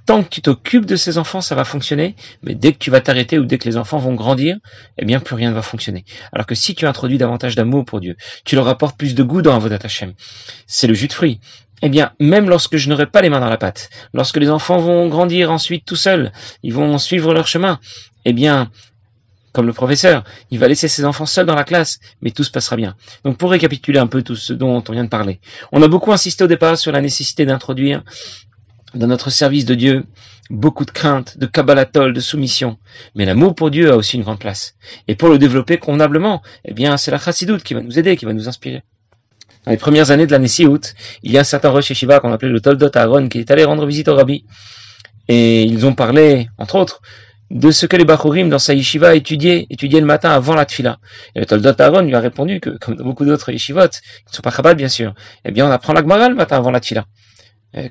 Tant 0.06 0.24
que 0.24 0.30
tu 0.30 0.42
t'occupes 0.42 0.86
de 0.86 0.96
ces 0.96 1.18
enfants, 1.18 1.42
ça 1.42 1.56
va 1.56 1.64
fonctionner, 1.64 2.16
mais 2.44 2.56
dès 2.56 2.74
que 2.74 2.80
tu 2.80 2.92
vas 2.92 3.02
t'arrêter 3.02 3.40
ou 3.40 3.46
dès 3.46 3.58
que 3.58 3.68
les 3.68 3.78
enfants 3.78 4.00
vont 4.00 4.14
grandir, 4.14 4.58
eh 4.98 5.06
bien, 5.06 5.20
plus 5.20 5.36
rien 5.36 5.50
ne 5.52 5.56
va 5.56 5.62
fonctionner. 5.62 6.06
Alors 6.34 6.46
que 6.46 6.56
si 6.56 6.76
tu 6.76 6.86
introduis 6.86 7.18
davantage 7.18 7.56
d'amour 7.56 7.86
pour 7.86 8.00
Dieu, 8.00 8.18
tu 8.44 8.56
leur 8.56 8.68
apportes 8.68 8.98
plus 8.98 9.16
de 9.16 9.24
goût 9.24 9.42
dans 9.42 9.56
Avodat 9.56 9.80
Hashem. 9.84 10.14
C'est 10.68 10.88
le 10.88 10.94
jus 10.94 11.08
de 11.08 11.14
fruits. 11.14 11.40
Eh 11.82 11.90
bien, 11.90 12.12
même 12.20 12.50
lorsque 12.50 12.78
je 12.78 12.90
n'aurai 12.90 13.08
pas 13.08 13.22
les 13.22 13.30
mains 13.30 13.40
dans 13.40 13.50
la 13.50 13.58
pâte, 13.58 13.90
lorsque 14.14 14.38
les 14.38 14.50
enfants 14.50 14.78
vont 14.78 15.08
grandir 15.08 15.52
ensuite 15.52 15.86
tout 15.86 15.96
seuls, 15.96 16.32
ils 16.64 16.74
vont 16.74 16.98
suivre 16.98 17.34
leur 17.34 17.48
chemin, 17.48 17.80
eh 18.26 18.34
bien, 18.34 18.70
comme 19.52 19.66
le 19.66 19.74
professeur, 19.74 20.24
il 20.52 20.60
va 20.60 20.68
laisser 20.68 20.88
ses 20.88 21.06
enfants 21.06 21.26
seuls 21.26 21.46
dans 21.46 21.56
la 21.56 21.64
classe, 21.64 22.00
mais 22.22 22.32
tout 22.32 22.44
se 22.44 22.52
passera 22.52 22.76
bien. 22.76 22.96
Donc 23.24 23.38
pour 23.38 23.52
récapituler 23.52 24.00
un 24.00 24.08
peu 24.08 24.22
tout 24.22 24.36
ce 24.36 24.54
dont 24.54 24.84
on 24.88 24.92
vient 24.92 25.04
de 25.04 25.10
parler, 25.10 25.40
on 25.72 25.82
a 25.82 25.88
beaucoup 25.88 26.14
insisté 26.14 26.44
au 26.44 26.48
départ 26.48 26.78
sur 26.78 26.92
la 26.92 27.02
nécessité 27.02 27.46
d'introduire 27.46 28.04
dans 28.94 29.08
notre 29.08 29.30
service 29.30 29.66
de 29.66 29.76
Dieu 29.76 30.06
beaucoup 30.52 30.86
de 30.86 30.92
crainte, 30.92 31.38
de 31.38 31.46
kabbalatol, 31.46 32.14
de 32.14 32.20
soumission. 32.20 32.78
Mais 33.16 33.26
l'amour 33.26 33.56
pour 33.56 33.72
Dieu 33.72 33.92
a 33.92 33.96
aussi 33.96 34.18
une 34.18 34.24
grande 34.24 34.40
place. 34.40 34.76
Et 35.08 35.16
pour 35.16 35.30
le 35.30 35.38
développer 35.38 35.78
convenablement, 35.78 36.42
eh 36.66 36.74
bien, 36.74 36.98
c'est 36.98 37.12
la 37.12 37.18
chassidoute 37.18 37.64
qui 37.64 37.74
va 37.74 37.82
nous 37.82 37.98
aider, 37.98 38.18
qui 38.18 38.26
va 38.26 38.34
nous 38.34 38.50
inspirer. 38.50 38.84
Dans 39.66 39.72
les 39.72 39.78
premières 39.78 40.10
années 40.12 40.26
de 40.26 40.32
l'année 40.32 40.48
Siout, 40.48 40.82
il 41.24 41.32
y 41.32 41.38
a 41.38 41.42
un 41.42 41.44
certain 41.44 41.70
Rosh 41.70 41.90
Yeshiva 41.90 42.20
qu'on 42.20 42.34
appelait 42.34 42.50
le 42.50 42.62
Toldot 42.62 42.90
Aaron 42.96 43.28
qui 43.28 43.40
est 43.40 43.52
allé 43.52 43.64
rendre 43.64 43.86
visite 43.86 44.08
au 44.08 44.16
Rabbi. 44.16 44.46
Et 45.28 45.64
ils 45.64 45.86
ont 45.86 45.94
parlé, 45.94 46.50
entre 46.58 46.76
autres, 46.76 47.02
de 47.52 47.70
ce 47.70 47.86
que 47.86 47.98
les 47.98 48.06
Bachurim 48.06 48.50
dans 48.50 48.60
sa 48.60 48.74
yeshiva 48.74 49.14
étudiaient, 49.14 49.68
étudiaient 49.70 50.00
le 50.00 50.06
matin 50.06 50.32
avant 50.32 50.56
la 50.56 50.66
tfila. 50.66 50.98
Et 51.36 51.40
le 51.42 51.46
Toldot 51.46 51.80
Aaron 51.80 52.02
lui 52.02 52.16
a 52.16 52.20
répondu 52.20 52.60
que, 52.60 52.72
comme 52.72 52.96
beaucoup 52.96 53.26
d'autres 53.26 53.52
yeshivot, 53.52 53.90
qui 53.90 54.32
ne 54.32 54.36
sont 54.36 54.42
pas 54.42 54.52
Chabad 54.52 54.78
bien 54.78 54.88
sûr, 54.88 55.14
eh 55.46 55.52
bien 55.52 55.68
on 55.68 55.72
apprend 55.72 55.94
la 55.94 56.02
Gemara 56.02 56.30
le 56.30 56.36
matin 56.36 56.58
avant 56.58 56.72
la 56.72 56.80
tfila. 56.80 57.06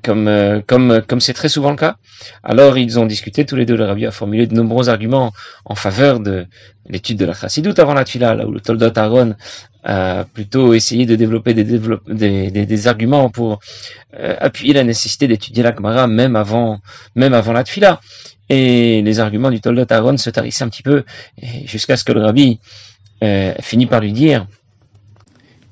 Comme 0.03 0.29
euh, 0.29 0.61
comme 0.67 1.01
comme 1.09 1.21
c'est 1.21 1.33
très 1.33 1.49
souvent 1.49 1.71
le 1.71 1.77
cas. 1.77 1.97
Alors 2.43 2.77
ils 2.77 2.99
ont 2.99 3.07
discuté 3.07 3.47
tous 3.47 3.57
les 3.57 3.65
deux. 3.65 3.77
Le 3.77 3.87
Rabbi 3.87 4.05
a 4.05 4.11
formulé 4.11 4.47
de 4.47 4.55
nombreux 4.55 4.91
arguments 4.91 5.33
en 5.65 5.75
faveur 5.75 6.21
de 6.21 6.47
l'étude 6.87 7.17
de 7.17 7.25
la 7.25 7.33
Chassidut 7.33 7.73
avant 7.79 7.95
la 7.95 8.05
tfila, 8.05 8.35
là 8.35 8.47
où 8.47 8.51
le 8.51 8.61
Toldot 8.61 8.93
Aaron 8.99 9.37
a 9.83 10.27
plutôt 10.35 10.75
essayé 10.75 11.07
de 11.07 11.17
développer 11.17 11.55
des, 11.55 11.65
des, 11.65 12.51
des, 12.51 12.87
arguments 12.89 13.31
pour 13.31 13.61
euh, 14.19 14.37
appuyer 14.39 14.75
la 14.75 14.85
nécessité 14.85 15.27
d'étudier 15.27 15.63
la 15.63 15.75
Gemara 15.75 16.07
même 16.07 16.37
avant 16.37 16.81
même 17.15 17.33
avant 17.33 17.55
la 17.55 17.65
tfila 17.65 18.01
et 18.51 19.01
les 19.01 19.19
arguments 19.19 19.51
du 19.51 19.63
Toldot 19.63 19.87
Aaron 19.89 20.19
se 20.19 20.29
tarissaient 20.29 20.65
un 20.65 20.69
petit 20.69 20.83
peu, 20.83 21.05
jusqu'à 21.65 21.97
ce 21.97 22.05
que 22.05 22.13
le 22.13 22.21
rabbi 22.21 22.59
euh, 23.23 23.55
finit 23.61 23.87
par 23.87 24.01
lui 24.01 24.13
dire 24.13 24.47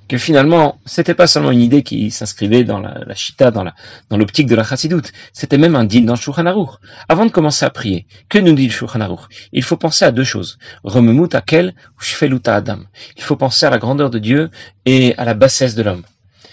que 0.09 0.19
finalement, 0.19 0.81
c'était 0.87 1.15
pas 1.15 1.27
seulement 1.27 1.51
une 1.51 1.61
idée 1.61 1.83
qui 1.83 2.11
s'inscrivait 2.11 2.65
dans 2.65 2.81
la, 2.81 3.05
la 3.07 3.15
chita, 3.15 3.51
dans 3.51 3.63
la, 3.63 3.75
dans 4.09 4.17
l'optique 4.17 4.47
de 4.47 4.55
la 4.55 4.65
chassidoute, 4.65 5.13
c'était 5.33 5.59
même 5.59 5.77
un 5.77 5.85
deal 5.85 6.07
dans 6.07 6.15
le 6.15 6.79
Avant 7.09 7.27
de 7.27 7.31
commencer 7.31 7.65
à 7.65 7.71
prier, 7.71 8.07
que 8.29 8.39
nous 8.39 8.55
dit 8.55 8.69
le 8.69 9.17
Il 9.53 9.63
faut 9.63 9.77
penser 9.77 10.05
à 10.05 10.11
deux 10.11 10.25
choses. 10.25 10.59
Rememut 10.83 11.35
akel 11.35 11.75
ou 11.99 12.03
shfeluta 12.03 12.57
adam. 12.57 12.81
Il 13.17 13.23
faut 13.23 13.37
penser 13.37 13.67
à 13.67 13.71
la 13.71 13.79
grandeur 13.79 14.11
de 14.11 14.19
Dieu 14.19 14.51
et 14.87 15.15
à 15.19 15.25
la 15.25 15.35
bassesse 15.35 15.75
de 15.75 15.83
l'homme. 15.83 16.05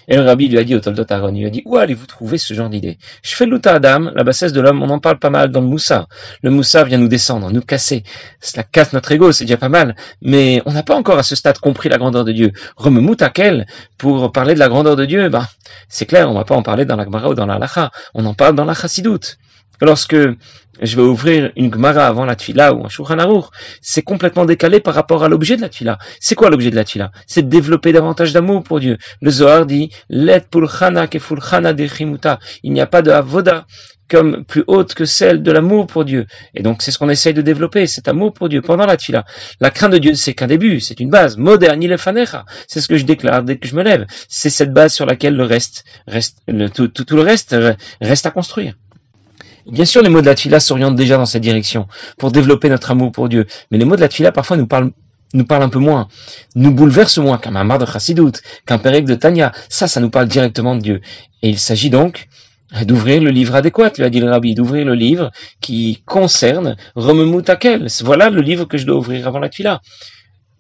Et 0.07 0.15
le 0.15 0.23
rabbi 0.23 0.47
lui 0.47 0.57
a 0.57 0.63
dit 0.63 0.75
au 0.75 0.79
Toldot 0.79 1.05
Aaron, 1.09 1.33
il 1.33 1.39
lui 1.39 1.47
a 1.47 1.49
dit, 1.49 1.61
où 1.65 1.77
allez-vous 1.77 2.05
trouver 2.05 2.37
ce 2.37 2.53
genre 2.53 2.69
d'idée? 2.69 2.97
Je 3.23 3.35
fais 3.35 3.45
l'outa 3.45 3.73
Adam, 3.73 4.11
la 4.15 4.23
bassesse 4.23 4.53
de 4.53 4.61
l'homme, 4.61 4.83
on 4.83 4.89
en 4.89 4.99
parle 4.99 5.19
pas 5.19 5.29
mal 5.29 5.51
dans 5.51 5.61
le 5.61 5.67
Moussa. 5.67 6.07
Le 6.41 6.51
Moussa 6.51 6.83
vient 6.83 6.97
nous 6.97 7.07
descendre, 7.07 7.51
nous 7.51 7.61
casser. 7.61 8.03
Cela 8.39 8.63
casse 8.63 8.93
notre 8.93 9.11
ego, 9.11 9.31
c'est 9.31 9.45
déjà 9.45 9.57
pas 9.57 9.69
mal. 9.69 9.95
Mais 10.21 10.61
on 10.65 10.73
n'a 10.73 10.83
pas 10.83 10.95
encore 10.95 11.17
à 11.17 11.23
ce 11.23 11.35
stade 11.35 11.57
compris 11.59 11.89
la 11.89 11.97
grandeur 11.97 12.23
de 12.23 12.31
Dieu. 12.31 12.51
Quel 13.33 13.65
Pour 13.97 14.31
parler 14.31 14.53
de 14.53 14.59
la 14.59 14.69
grandeur 14.69 14.95
de 14.95 15.05
Dieu, 15.05 15.29
ben, 15.29 15.45
c'est 15.89 16.05
clair, 16.05 16.29
on 16.29 16.33
va 16.33 16.43
pas 16.43 16.55
en 16.55 16.63
parler 16.63 16.85
dans 16.85 16.95
la 16.95 17.05
Gemara 17.05 17.29
ou 17.29 17.33
dans 17.33 17.45
la 17.45 17.57
Lacha. 17.57 17.91
On 18.13 18.25
en 18.25 18.33
parle 18.33 18.55
dans 18.55 18.65
la 18.65 18.73
Chassidoute. 18.73 19.37
Lorsque 19.81 20.15
je 20.81 20.95
vais 20.95 21.01
ouvrir 21.01 21.51
une 21.55 21.73
Gemara 21.73 22.05
avant 22.05 22.25
la 22.25 22.35
Tfila 22.35 22.73
ou 22.73 22.85
un 22.85 22.89
Shulchan 22.89 23.17
c'est 23.81 24.01
complètement 24.01 24.45
décalé 24.45 24.79
par 24.79 24.93
rapport 24.93 25.23
à 25.23 25.29
l'objet 25.29 25.55
de 25.55 25.61
la 25.61 25.69
Tfila. 25.69 25.97
C'est 26.19 26.35
quoi 26.35 26.49
l'objet 26.49 26.69
de 26.69 26.75
la 26.75 26.83
Tfila? 26.83 27.11
C'est 27.27 27.43
de 27.43 27.49
développer 27.49 27.93
davantage 27.93 28.33
d'amour 28.33 28.63
pour 28.63 28.79
Dieu. 28.79 28.97
Le 29.21 29.31
Zohar 29.31 29.65
dit 29.65 29.89
Let 30.09 30.41
pulchana 30.51 31.07
kefulchana 31.07 31.73
dechimuta. 31.73 32.39
Il 32.63 32.73
n'y 32.73 32.81
a 32.81 32.87
pas 32.87 33.01
de 33.01 33.11
avoda 33.11 33.65
comme 34.09 34.45
plus 34.45 34.63
haute 34.67 34.93
que 34.93 35.05
celle 35.05 35.41
de 35.41 35.51
l'amour 35.51 35.87
pour 35.87 36.05
Dieu. 36.05 36.27
Et 36.53 36.61
donc 36.61 36.81
c'est 36.81 36.91
ce 36.91 36.99
qu'on 36.99 37.09
essaye 37.09 37.33
de 37.33 37.41
développer, 37.41 37.87
cet 37.87 38.07
amour 38.07 38.33
pour 38.33 38.49
Dieu 38.49 38.61
pendant 38.61 38.85
la 38.85 38.97
Tfila. 38.97 39.25
La 39.61 39.71
crainte 39.71 39.93
de 39.93 39.97
Dieu, 39.97 40.13
c'est 40.13 40.33
qu'un 40.33 40.47
début, 40.47 40.79
c'est 40.79 40.99
une 40.99 41.09
base. 41.09 41.37
Le 41.37 41.97
fanecha. 41.97 42.45
C'est 42.67 42.81
ce 42.81 42.87
que 42.87 42.97
je 42.97 43.05
déclare 43.05 43.43
dès 43.43 43.57
que 43.57 43.67
je 43.67 43.75
me 43.75 43.83
lève. 43.83 44.05
C'est 44.27 44.49
cette 44.49 44.73
base 44.73 44.93
sur 44.93 45.05
laquelle 45.05 45.35
le 45.35 45.43
reste, 45.43 45.85
reste 46.07 46.39
tout, 46.73 46.87
tout 46.89 47.15
le 47.15 47.21
reste 47.21 47.55
reste 48.01 48.25
à 48.25 48.31
construire. 48.31 48.75
Bien 49.71 49.85
sûr, 49.85 50.01
les 50.01 50.09
mots 50.09 50.21
de 50.21 50.27
la 50.27 50.35
Tfila 50.35 50.59
s'orientent 50.59 50.95
déjà 50.95 51.17
dans 51.17 51.25
cette 51.25 51.41
direction, 51.41 51.87
pour 52.17 52.31
développer 52.31 52.69
notre 52.69 52.91
amour 52.91 53.11
pour 53.11 53.29
Dieu. 53.29 53.45
Mais 53.71 53.77
les 53.77 53.85
mots 53.85 53.95
de 53.95 54.01
la 54.01 54.09
Tfila, 54.09 54.31
parfois, 54.31 54.57
nous 54.57 54.67
parlent 54.67 54.91
nous 55.33 55.45
un 55.49 55.69
peu 55.69 55.79
moins, 55.79 56.07
nous 56.55 56.71
bouleversent 56.71 57.17
moins 57.17 57.37
qu'un 57.37 57.51
mamar 57.51 57.77
de 57.77 57.85
Chassidout, 57.85 58.31
qu'un 58.65 58.77
pérec 58.77 59.05
de 59.05 59.15
Tanya. 59.15 59.51
Ça, 59.69 59.87
ça 59.87 59.99
nous 59.99 60.09
parle 60.09 60.27
directement 60.27 60.75
de 60.75 60.81
Dieu. 60.81 61.01
Et 61.41 61.49
il 61.49 61.59
s'agit 61.59 61.89
donc 61.89 62.27
d'ouvrir 62.83 63.21
le 63.21 63.31
livre 63.31 63.55
adéquat, 63.55 63.91
lui 63.97 64.03
a 64.03 64.09
dit 64.09 64.19
le 64.19 64.29
rabbi, 64.29 64.55
d'ouvrir 64.55 64.85
le 64.85 64.95
livre 64.95 65.31
qui 65.61 66.01
concerne 66.05 66.77
Romemutakel. 66.95 67.87
Voilà 68.03 68.29
le 68.29 68.41
livre 68.41 68.65
que 68.65 68.77
je 68.77 68.85
dois 68.85 68.97
ouvrir 68.97 69.27
avant 69.27 69.39
la 69.39 69.49
Tfila. 69.49 69.81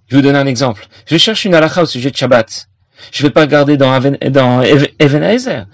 Je 0.07 0.17
vous 0.17 0.21
donne 0.21 0.35
un 0.35 0.45
exemple. 0.45 0.87
Je 1.07 1.17
cherche 1.17 1.45
une 1.45 1.55
halakha 1.55 1.83
au 1.83 1.85
sujet 1.85 2.11
de 2.11 2.17
Shabbat. 2.17 2.67
Je 3.11 3.23
ne 3.23 3.27
vais 3.27 3.33
pas 3.33 3.41
regarder 3.41 3.77
dans, 3.77 3.99
dans 4.29 4.61
Ebenezer. 4.61 5.65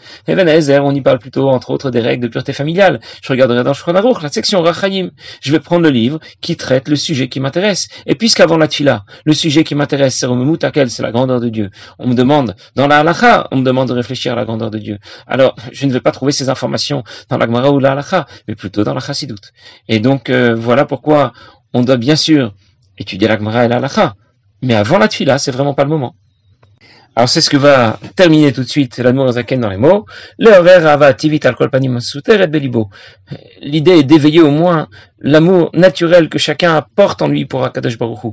On 0.85 0.93
y 0.93 1.01
parle 1.01 1.19
plutôt, 1.19 1.49
entre 1.49 1.71
autres, 1.71 1.91
des 1.91 1.99
règles 1.99 2.23
de 2.23 2.27
pureté 2.27 2.53
familiale. 2.53 2.99
Je 3.21 3.31
regarderai 3.31 3.63
dans 3.63 3.73
Shulchan 3.73 4.19
la 4.21 4.29
section 4.29 4.61
Rachayim. 4.61 5.11
Je 5.41 5.51
vais 5.51 5.59
prendre 5.59 5.83
le 5.83 5.89
livre 5.89 6.19
qui 6.41 6.55
traite 6.55 6.87
le 6.87 6.95
sujet 6.95 7.29
qui 7.29 7.39
m'intéresse. 7.39 7.87
Et 8.05 8.15
puisqu'avant 8.15 8.57
la 8.57 8.67
Tfila, 8.67 9.05
le 9.25 9.33
sujet 9.33 9.63
qui 9.63 9.75
m'intéresse, 9.75 10.15
c'est 10.15 10.25
Romemutakel, 10.25 10.89
c'est 10.89 11.03
la 11.03 11.11
grandeur 11.11 11.39
de 11.39 11.49
Dieu. 11.49 11.69
On 11.99 12.07
me 12.07 12.13
demande, 12.13 12.55
dans 12.75 12.87
la 12.87 12.99
halacha, 12.99 13.47
on 13.51 13.57
me 13.57 13.63
demande 13.63 13.89
de 13.89 13.93
réfléchir 13.93 14.33
à 14.33 14.35
la 14.35 14.45
grandeur 14.45 14.71
de 14.71 14.77
Dieu. 14.77 14.97
Alors, 15.27 15.55
je 15.71 15.85
ne 15.85 15.93
vais 15.93 16.01
pas 16.01 16.11
trouver 16.11 16.31
ces 16.31 16.49
informations 16.49 17.03
dans 17.29 17.37
la 17.37 17.45
Gemara 17.45 17.71
ou 17.71 17.79
la 17.79 17.91
halacha, 17.93 18.25
mais 18.47 18.55
plutôt 18.55 18.83
dans 18.83 18.93
la 18.93 18.99
Chassidut. 18.99 19.35
Et 19.87 19.99
donc, 19.99 20.29
euh, 20.29 20.55
voilà 20.55 20.85
pourquoi 20.85 21.33
on 21.73 21.83
doit 21.83 21.97
bien 21.97 22.15
sûr 22.15 22.53
étudier 22.97 23.27
la 23.27 23.37
Gemara 23.37 23.65
et 23.65 23.67
la 23.67 23.79
Lacha. 23.79 24.15
Mais 24.61 24.75
avant 24.75 24.97
la 24.97 25.07
Tfila, 25.07 25.37
c'est 25.37 25.51
vraiment 25.51 25.73
pas 25.73 25.83
le 25.83 25.89
moment. 25.89 26.15
Alors 27.15 27.27
c'est 27.27 27.41
ce 27.41 27.49
que 27.49 27.57
va 27.57 27.99
terminer 28.15 28.53
tout 28.53 28.63
de 28.63 28.69
suite 28.69 28.97
l'Admour 28.99 29.33
Zaken 29.33 29.59
dans 29.59 29.69
les 29.69 29.77
mots. 29.77 30.05
L'idée 33.61 33.91
est 33.91 34.03
d'éveiller 34.03 34.41
au 34.41 34.51
moins 34.51 34.87
l'amour 35.21 35.69
naturel 35.73 36.29
que 36.29 36.37
chacun 36.37 36.75
apporte 36.75 37.21
en 37.21 37.27
lui 37.27 37.45
pour 37.45 37.63
Akadosh 37.63 37.97
Baruch 37.97 38.23
Hu. 38.23 38.31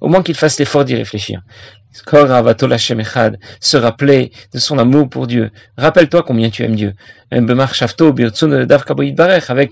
Au 0.00 0.08
moins 0.08 0.22
qu'il 0.22 0.34
fasse 0.34 0.58
l'effort 0.58 0.84
d'y 0.84 0.96
réfléchir 0.96 1.42
se 3.60 3.76
rappeler 3.76 4.32
de 4.52 4.58
son 4.58 4.78
amour 4.78 5.08
pour 5.08 5.26
Dieu. 5.26 5.50
Rappelle-toi 5.76 6.22
combien 6.22 6.50
tu 6.50 6.62
aimes 6.62 6.76
Dieu. 6.76 6.94
Avec 7.30 7.48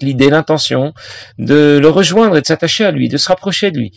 l'idée, 0.03 0.31
l'intention 0.31 0.95
de 1.38 1.79
le 1.81 1.88
rejoindre 1.88 2.37
et 2.37 2.41
de 2.41 2.47
s'attacher 2.47 2.85
à 2.85 2.91
lui, 2.91 3.09
de 3.09 3.17
se 3.17 3.29
rapprocher 3.29 3.71
de 3.71 3.79
lui. 3.79 3.93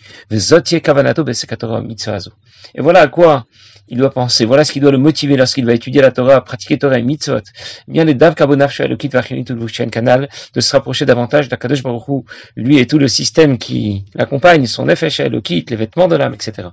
Et 2.76 2.82
voilà 2.82 3.02
à 3.02 3.08
quoi 3.08 3.46
il 3.90 3.98
doit 3.98 4.12
penser. 4.12 4.46
Voilà 4.46 4.64
ce 4.64 4.72
qui 4.72 4.80
doit 4.80 4.92
le 4.92 4.98
motiver 4.98 5.38
lorsqu'il 5.38 5.66
va 5.66 5.74
étudier 5.74 6.02
la 6.02 6.12
Torah, 6.12 6.44
pratiquer 6.44 6.78
Torah 6.78 7.00
et 7.00 7.04
mitzvot. 7.04 7.42
Bien, 7.88 8.04
les 8.04 8.14
Dav 8.14 8.36
Kabonaf 8.36 8.82
canal 9.92 10.30
de 10.54 10.62
se 10.62 10.70
rapprocher 10.78 11.06
davantage 11.06 11.50
d'Akadosh 11.50 11.84
Baruch 11.84 12.26
lui 12.56 12.78
et 12.78 12.88
tout 12.88 13.00
le 13.00 13.08
système 13.08 13.58
qui 13.58 14.06
l'accompagne, 14.16 14.66
son 14.66 14.86
Nefesh 14.86 15.20
Elokit, 15.20 15.66
les 15.70 15.76
vêtements 15.76 16.08
de 16.08 16.16
l'âme, 16.16 16.34
etc. 16.34 16.70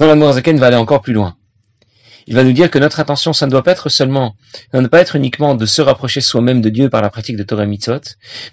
Non, 0.00 0.14
la 0.14 0.32
Zaken 0.32 0.58
va 0.58 0.66
aller 0.68 0.76
encore 0.76 1.02
plus 1.02 1.12
loin. 1.12 1.36
Il 2.30 2.34
va 2.34 2.44
nous 2.44 2.52
dire 2.52 2.70
que 2.70 2.78
notre 2.78 3.00
attention, 3.00 3.32
ça 3.32 3.46
ne 3.46 3.50
doit 3.50 3.62
pas 3.62 3.70
être 3.70 3.88
seulement, 3.88 4.36
ça 4.70 4.76
ne 4.76 4.82
doit 4.82 4.90
pas 4.90 5.00
être 5.00 5.16
uniquement 5.16 5.54
de 5.54 5.64
se 5.64 5.80
rapprocher 5.80 6.20
soi-même 6.20 6.60
de 6.60 6.68
Dieu 6.68 6.90
par 6.90 7.00
la 7.00 7.08
pratique 7.08 7.36
de 7.36 7.42
Torah 7.42 7.64
Mitzvot, 7.64 8.02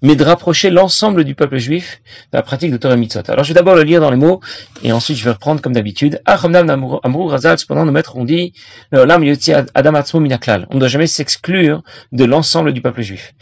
mais 0.01 0.15
de 0.15 0.23
rapprocher 0.23 0.69
l'ensemble 0.69 1.25
du 1.25 1.35
peuple 1.35 1.57
juif 1.57 1.99
de 2.31 2.37
la 2.37 2.41
pratique 2.41 2.71
de 2.71 2.77
Torah 2.77 2.95
Mitzvot. 2.95 3.23
Alors 3.27 3.43
je 3.43 3.49
vais 3.49 3.53
d'abord 3.53 3.75
le 3.75 3.83
lire 3.83 3.99
dans 3.99 4.11
les 4.11 4.15
mots, 4.15 4.39
et 4.81 4.93
ensuite 4.93 5.17
je 5.17 5.25
vais 5.25 5.31
reprendre 5.31 5.61
comme 5.61 5.73
d'habitude. 5.73 6.21
cependant 6.25 7.85
nos 7.85 7.91
maîtres 7.91 8.15
ont 8.15 8.23
dit, 8.23 8.53
Adam 8.93 9.19
On 9.19 10.75
ne 10.75 10.79
doit 10.79 10.87
jamais 10.87 11.07
s'exclure 11.07 11.83
de 12.13 12.23
l'ensemble 12.23 12.71
du 12.71 12.81
peuple 12.81 13.01
juif. 13.01 13.33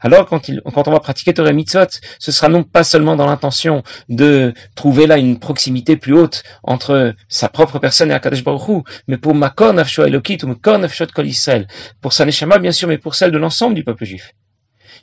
Alors 0.00 0.26
quand, 0.26 0.48
il, 0.48 0.60
quand 0.74 0.88
on 0.88 0.92
va 0.92 1.00
pratiquer 1.00 1.34
Torah 1.34 1.52
Mitzvot, 1.52 1.86
ce 2.18 2.32
sera 2.32 2.48
non 2.48 2.62
pas 2.62 2.84
seulement 2.84 3.16
dans 3.16 3.26
l'intention 3.26 3.82
de 4.08 4.54
trouver 4.74 5.06
là 5.06 5.18
une 5.18 5.38
proximité 5.38 5.96
plus 5.96 6.14
haute 6.14 6.42
entre 6.62 7.14
sa 7.28 7.48
propre 7.48 7.78
personne 7.78 8.10
et 8.10 8.14
Akadosh 8.14 8.44
Baruch 8.44 8.68
Hu, 8.68 8.82
mais 9.08 9.18
pour 9.18 9.34
Makor 9.34 9.72
Nafsho 9.72 10.04
Elokit 10.04 10.38
ou 10.42 10.48
Makor 10.48 10.78
Nafshot 10.78 11.06
Kol 11.14 11.26
Israël, 11.26 11.66
pour 12.00 12.12
sa 12.12 12.24
Neshama 12.24 12.58
bien 12.58 12.72
sûr, 12.72 12.88
mais 12.88 12.98
pour 12.98 13.14
celle 13.14 13.30
de 13.30 13.38
l'ensemble 13.38 13.74
du 13.74 13.84
peuple 13.84 14.04
juif. 14.04 14.32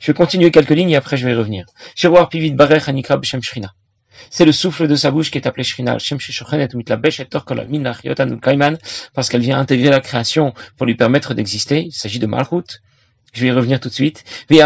Je 0.00 0.08
vais 0.08 0.14
continuer 0.14 0.50
quelques 0.50 0.70
lignes 0.70 0.90
et 0.90 0.96
après 0.96 1.16
je 1.16 1.24
vais 1.24 1.32
y 1.32 1.36
revenir. 1.36 1.66
Shrina. 3.42 3.74
C'est 4.30 4.44
le 4.44 4.52
souffle 4.52 4.88
de 4.88 4.96
sa 4.96 5.10
bouche 5.10 5.30
qui 5.30 5.38
est 5.38 5.46
appelé 5.46 5.64
Shrina, 5.64 5.98
parce 9.14 9.28
qu'elle 9.28 9.40
vient 9.40 9.58
intégrer 9.58 9.90
la 9.90 10.00
création 10.00 10.54
pour 10.76 10.86
lui 10.86 10.94
permettre 10.94 11.34
d'exister. 11.34 11.84
Il 11.86 11.92
s'agit 11.92 12.18
de 12.18 12.26
Malchut. 12.26 12.80
Je 13.32 13.40
vais 13.40 13.48
y 13.48 13.52
revenir 13.52 13.80
tout 13.80 13.88
de 13.88 13.94
suite. 13.94 14.24
C'est 14.48 14.56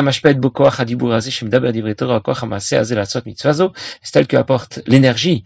elle 4.14 4.26
qui 4.26 4.36
apporte 4.36 4.80
l'énergie 4.86 5.44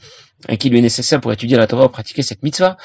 qui 0.58 0.70
lui 0.70 0.78
est 0.78 0.82
nécessaire 0.82 1.20
pour 1.20 1.32
étudier 1.32 1.56
la 1.56 1.66
Torah, 1.66 1.90
pratiquer 1.90 2.22
cette 2.22 2.42
mitzvah. 2.42 2.76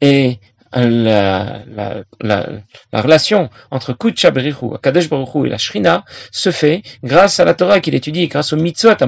Et 0.00 0.40
la, 0.72 1.62
la, 1.66 2.02
la, 2.20 2.48
la 2.92 3.00
relation 3.00 3.48
entre 3.70 3.92
Kutcha 3.92 4.30
Berichu, 4.30 4.66
Kadesh 4.82 5.08
Baruchu 5.08 5.46
et 5.46 5.50
la 5.50 5.58
Shrina 5.58 6.04
se 6.30 6.50
fait 6.50 6.82
grâce 7.02 7.40
à 7.40 7.44
la 7.44 7.54
Torah 7.54 7.80
qu'il 7.80 7.94
étudie, 7.94 8.28
grâce 8.28 8.52
au 8.52 8.56
mitzvot, 8.56 8.94
dans 8.94 9.06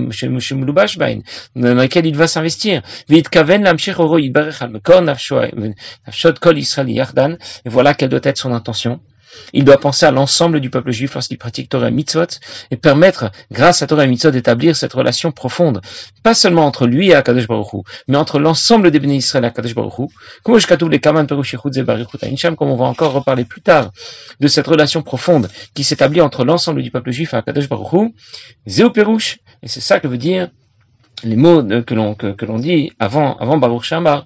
lequel 1.74 2.06
il 2.06 2.16
va 2.16 2.26
s'investir. 2.26 2.82
Et 3.10 3.22
voilà 7.66 7.94
quelle 7.94 8.08
doit 8.08 8.20
être 8.22 8.38
son 8.38 8.52
intention. 8.52 9.00
Il 9.52 9.64
doit 9.64 9.78
penser 9.78 10.06
à 10.06 10.10
l'ensemble 10.10 10.60
du 10.60 10.70
peuple 10.70 10.90
juif 10.90 11.14
lorsqu'il 11.14 11.38
pratique 11.38 11.68
Torah 11.68 11.88
et 11.88 11.90
Mitzvot 11.90 12.26
et 12.70 12.76
permettre, 12.76 13.30
grâce 13.50 13.82
à 13.82 13.86
Torah 13.86 14.04
et 14.04 14.08
Mitzvot, 14.08 14.30
d'établir 14.30 14.76
cette 14.76 14.92
relation 14.92 15.32
profonde, 15.32 15.80
pas 16.22 16.34
seulement 16.34 16.66
entre 16.66 16.86
lui 16.86 17.10
et 17.10 17.14
Akadosh 17.14 17.46
Baruch 17.46 17.72
Hu, 17.72 17.78
mais 18.08 18.16
entre 18.16 18.38
l'ensemble 18.38 18.90
des 18.90 19.00
bénis 19.00 19.18
Israël 19.18 19.44
et 19.44 19.48
Akadosh 19.48 19.74
Baruch 19.74 19.98
Hu. 19.98 20.06
Comme 22.56 22.70
on 22.70 22.76
va 22.76 22.84
encore 22.84 23.12
reparler 23.12 23.44
plus 23.44 23.60
tard 23.62 23.90
de 24.40 24.48
cette 24.48 24.66
relation 24.66 25.02
profonde 25.02 25.48
qui 25.74 25.84
s'établit 25.84 26.20
entre 26.20 26.44
l'ensemble 26.44 26.82
du 26.82 26.90
peuple 26.90 27.10
juif 27.10 27.34
et 27.34 27.36
Akadosh 27.36 27.68
Baruch 27.68 27.92
Hu, 27.92 28.14
et 29.62 29.68
c'est 29.68 29.80
ça 29.80 30.00
que 30.00 30.08
veut 30.08 30.18
dire 30.18 30.48
les 31.24 31.36
mots 31.36 31.62
que 31.62 31.94
l'on 31.94 32.14
que, 32.14 32.44
l'on 32.44 32.58
dit 32.58 32.92
avant 32.98 33.36
avant 33.38 33.58
Baruch 33.58 33.84
Shamar, 33.84 34.24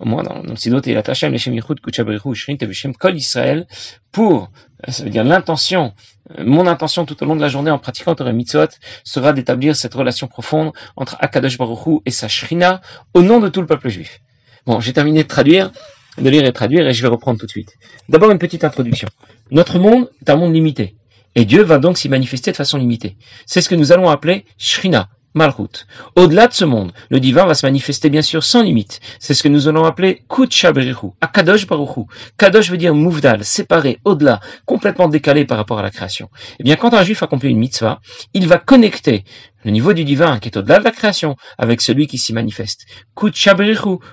au 0.00 0.06
moins 0.06 0.22
dans, 0.22 0.42
le 0.42 0.56
Sidot 0.56 0.80
et 0.82 0.94
la 0.94 1.02
Tachem, 1.02 1.32
les 1.32 1.38
Shem 1.38 1.54
Yichud, 1.54 1.80
Kuchabrichu, 1.80 2.34
Shrint 2.34 2.56
et 2.60 2.72
Shem 2.72 2.94
Kol 2.94 3.16
Israël, 3.16 3.66
pour, 4.12 4.50
euh, 4.86 4.90
ça 4.90 5.04
veut 5.04 5.10
dire 5.10 5.24
l'intention, 5.24 5.94
euh, 6.38 6.44
mon 6.44 6.66
intention 6.66 7.04
tout 7.04 7.22
au 7.22 7.26
long 7.26 7.36
de 7.36 7.40
la 7.40 7.48
journée 7.48 7.70
en 7.70 7.78
pratiquant 7.78 8.14
Torah 8.14 8.32
Mitzvot 8.32 8.68
sera 9.04 9.32
d'établir 9.32 9.76
cette 9.76 9.94
relation 9.94 10.26
profonde 10.26 10.72
entre 10.96 11.16
Akadosh 11.20 11.58
Baruch 11.58 12.02
et 12.06 12.10
sa 12.10 12.28
Shrina 12.28 12.80
au 13.14 13.22
nom 13.22 13.40
de 13.40 13.48
tout 13.48 13.60
le 13.60 13.66
peuple 13.66 13.88
juif. 13.88 14.20
Bon, 14.66 14.80
j'ai 14.80 14.92
terminé 14.92 15.22
de 15.22 15.28
traduire, 15.28 15.70
de 16.18 16.28
lire 16.28 16.44
et 16.44 16.52
traduire 16.52 16.86
et 16.86 16.94
je 16.94 17.02
vais 17.02 17.08
reprendre 17.08 17.38
tout 17.38 17.46
de 17.46 17.50
suite. 17.50 17.74
D'abord 18.08 18.30
une 18.30 18.38
petite 18.38 18.64
introduction. 18.64 19.08
Notre 19.50 19.78
monde 19.78 20.10
est 20.20 20.30
un 20.30 20.36
monde 20.36 20.54
limité. 20.54 20.96
Et 21.36 21.44
Dieu 21.44 21.62
va 21.62 21.78
donc 21.78 21.98
s'y 21.98 22.08
manifester 22.08 22.52
de 22.52 22.56
façon 22.56 22.78
limitée. 22.78 23.16
C'est 23.44 23.60
ce 23.60 23.68
que 23.68 23.74
nous 23.74 23.92
allons 23.92 24.08
appeler 24.08 24.44
Shrina, 24.56 25.08
Malchut. 25.34 25.86
Au-delà 26.14 26.46
de 26.46 26.52
ce 26.52 26.64
monde, 26.64 26.92
le 27.10 27.18
divin 27.18 27.44
va 27.44 27.54
se 27.54 27.66
manifester 27.66 28.08
bien 28.08 28.22
sûr 28.22 28.44
sans 28.44 28.62
limite. 28.62 29.00
C'est 29.18 29.34
ce 29.34 29.42
que 29.42 29.48
nous 29.48 29.66
allons 29.66 29.84
appeler 29.84 30.22
Kutcha 30.28 30.72
Berichu, 30.72 31.08
Akadosh 31.20 31.66
Baruchu. 31.66 32.02
Kadosh 32.38 32.70
veut 32.70 32.76
dire 32.76 32.94
mouvdal, 32.94 33.44
séparé, 33.44 33.98
au-delà, 34.04 34.38
complètement 34.64 35.08
décalé 35.08 35.44
par 35.44 35.58
rapport 35.58 35.78
à 35.78 35.82
la 35.82 35.90
création. 35.90 36.30
Eh 36.60 36.62
bien, 36.62 36.76
quand 36.76 36.94
un 36.94 37.02
juif 37.02 37.22
accomplit 37.22 37.50
une 37.50 37.58
mitzvah, 37.58 38.00
il 38.32 38.46
va 38.46 38.58
connecter 38.58 39.24
le 39.64 39.70
niveau 39.70 39.92
du 39.92 40.04
divin 40.04 40.38
qui 40.38 40.48
est 40.48 40.56
au-delà 40.56 40.78
de 40.78 40.84
la 40.84 40.90
création 40.90 41.36
avec 41.58 41.80
celui 41.80 42.06
qui 42.06 42.18
s'y 42.18 42.32
manifeste. 42.32 42.86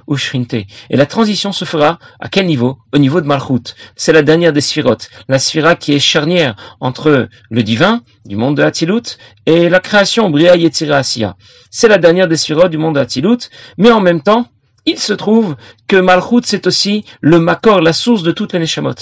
ou 0.08 0.18
Shrinte. 0.18 0.54
Et 0.54 0.68
la 0.90 1.06
transition 1.06 1.52
se 1.52 1.66
fera 1.66 2.00
à 2.20 2.30
quel 2.30 2.46
niveau? 2.46 2.78
Au 2.94 2.98
niveau 2.98 3.22
de 3.22 3.28
Malchut. 3.28 3.76
C'est 3.96 4.14
la 4.14 4.24
dernière 4.24 4.54
des 4.54 4.62
sphirotes. 4.62 5.10
La 5.28 5.40
sphira 5.40 5.76
qui 5.76 5.94
est 5.94 6.00
charnière 6.00 6.56
entre 6.80 7.28
le 7.50 7.64
divin, 7.64 8.02
du 8.26 8.36
monde 8.36 8.58
de 8.58 8.64
Hatilut, 8.64 9.18
et 9.46 9.70
la 9.70 9.80
création, 9.80 10.30
Bria 10.30 10.56
Yetzira 10.56 10.98
Asiya. 10.98 11.36
C'est 11.70 11.88
la 11.88 11.98
dernière 11.98 12.28
des 12.28 12.38
sphirotes 12.38 12.72
du 12.72 12.78
monde 12.78 12.96
de 12.96 13.02
Hatilut, 13.02 13.50
mais 13.78 13.92
en 13.92 14.00
même 14.00 14.22
temps, 14.22 14.48
il 14.86 15.00
se 15.00 15.14
trouve 15.14 15.56
que 15.88 15.98
Malchut, 15.98 16.42
c'est 16.46 16.66
aussi 16.66 17.06
le 17.20 17.40
Makor, 17.40 17.82
la 17.82 17.94
source 17.94 18.24
de 18.24 18.32
toutes 18.32 18.54
les 18.54 18.60
Neshamot 18.60 18.96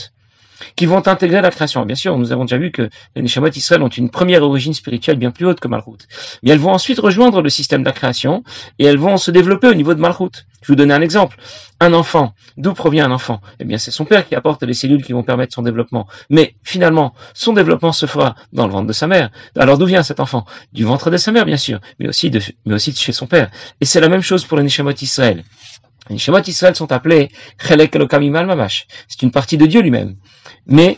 qui 0.75 0.86
vont 0.86 1.06
intégrer 1.08 1.42
la 1.42 1.51
création. 1.51 1.86
Bien 1.86 1.96
sûr, 1.96 2.18
nous 2.18 2.32
avons 2.32 2.46
déjà 2.46 2.58
vu 2.58 2.72
que 2.72 2.89
les 3.16 3.22
Neshamot 3.22 3.50
Israël 3.50 3.82
ont 3.82 3.89
une 3.89 4.10
première 4.10 4.44
origine 4.44 4.74
spirituelle 4.74 5.18
bien 5.18 5.32
plus 5.32 5.46
haute 5.46 5.60
que 5.60 5.68
Malchut. 5.68 6.08
Mais 6.44 6.51
elles 6.51 6.60
vont 6.60 6.72
ensuite 6.72 7.00
rejoindre 7.00 7.42
le 7.42 7.50
système 7.50 7.82
de 7.82 7.88
la 7.88 7.94
création 7.94 8.44
et 8.78 8.86
elles 8.86 8.98
vont 8.98 9.18
se 9.18 9.32
développer 9.32 9.68
au 9.68 9.74
niveau 9.74 9.94
de 9.94 10.00
Malchut. 10.00 10.46
Je 10.62 10.68
vais 10.68 10.74
vous 10.74 10.75
donner 10.75 10.94
un 10.94 11.01
exemple. 11.01 11.38
Un 11.80 11.94
enfant, 11.94 12.34
d'où 12.58 12.74
provient 12.74 13.06
un 13.06 13.12
enfant? 13.12 13.39
Eh 13.60 13.63
bien, 13.63 13.78
c'est 13.78 13.92
son 13.92 14.04
père 14.04 14.28
qui 14.28 14.36
apporte 14.36 14.63
les 14.63 14.74
cellules 14.74 15.01
qui 15.01 15.13
vont 15.13 15.24
permettre 15.24 15.54
son 15.56 15.62
développement. 15.62 16.08
Mais 16.30 16.56
finalement, 16.63 17.13
son 17.34 17.54
développement 17.54 17.94
se 17.94 18.06
fera 18.06 18.36
dans 18.51 18.68
le 18.68 18.74
ventre 18.74 18.88
de 18.88 18.94
sa 18.94 19.08
mère. 19.08 19.30
Alors 19.58 19.78
d'où 19.78 19.86
vient 19.86 20.04
cet 20.04 20.20
enfant? 20.20 20.46
Du 20.74 20.84
ventre 20.84 21.10
de 21.10 21.16
sa 21.16 21.32
mère, 21.32 21.46
bien 21.46 21.56
sûr, 21.56 21.80
mais 22.00 22.10
aussi 22.10 22.30
de, 22.30 22.42
mais 22.66 22.75
aussi 22.75 22.92
de 22.92 22.98
chez 22.98 23.13
son 23.13 23.28
père. 23.28 23.50
Et 23.80 23.86
c'est 23.86 24.01
la 24.01 24.10
même 24.10 24.22
chose 24.22 24.44
pour 24.44 24.58
les 24.58 24.63
Neshamot 24.63 24.92
Israël. 24.92 25.44
Les 26.10 26.16
Neshamot 26.16 26.39
Israël 26.39 26.75
sont 26.75 26.92
appelés 26.92 27.30
Chelek 27.60 27.96
Mamash. 27.96 28.88
C'est 29.08 29.22
une 29.22 29.32
partie 29.32 29.58
de 29.58 29.66
Dieu 29.66 29.82
lui-même 29.82 30.16
mais 30.70 30.98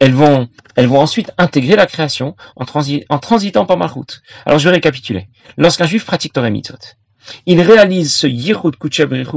elles 0.00 0.14
vont, 0.14 0.48
elles 0.76 0.86
vont 0.86 1.00
ensuite 1.00 1.32
intégrer 1.38 1.76
la 1.76 1.86
création 1.86 2.36
en, 2.56 2.64
transitant 2.64 3.66
par 3.66 3.76
Malchut. 3.76 4.22
Alors 4.46 4.58
je 4.58 4.68
vais 4.68 4.74
récapituler. 4.76 5.28
Lorsqu'un 5.56 5.86
juif 5.86 6.06
pratique 6.06 6.32
Torah 6.32 6.50
Mitzvot, 6.50 6.78
il 7.46 7.60
réalise 7.60 8.14
ce 8.14 8.26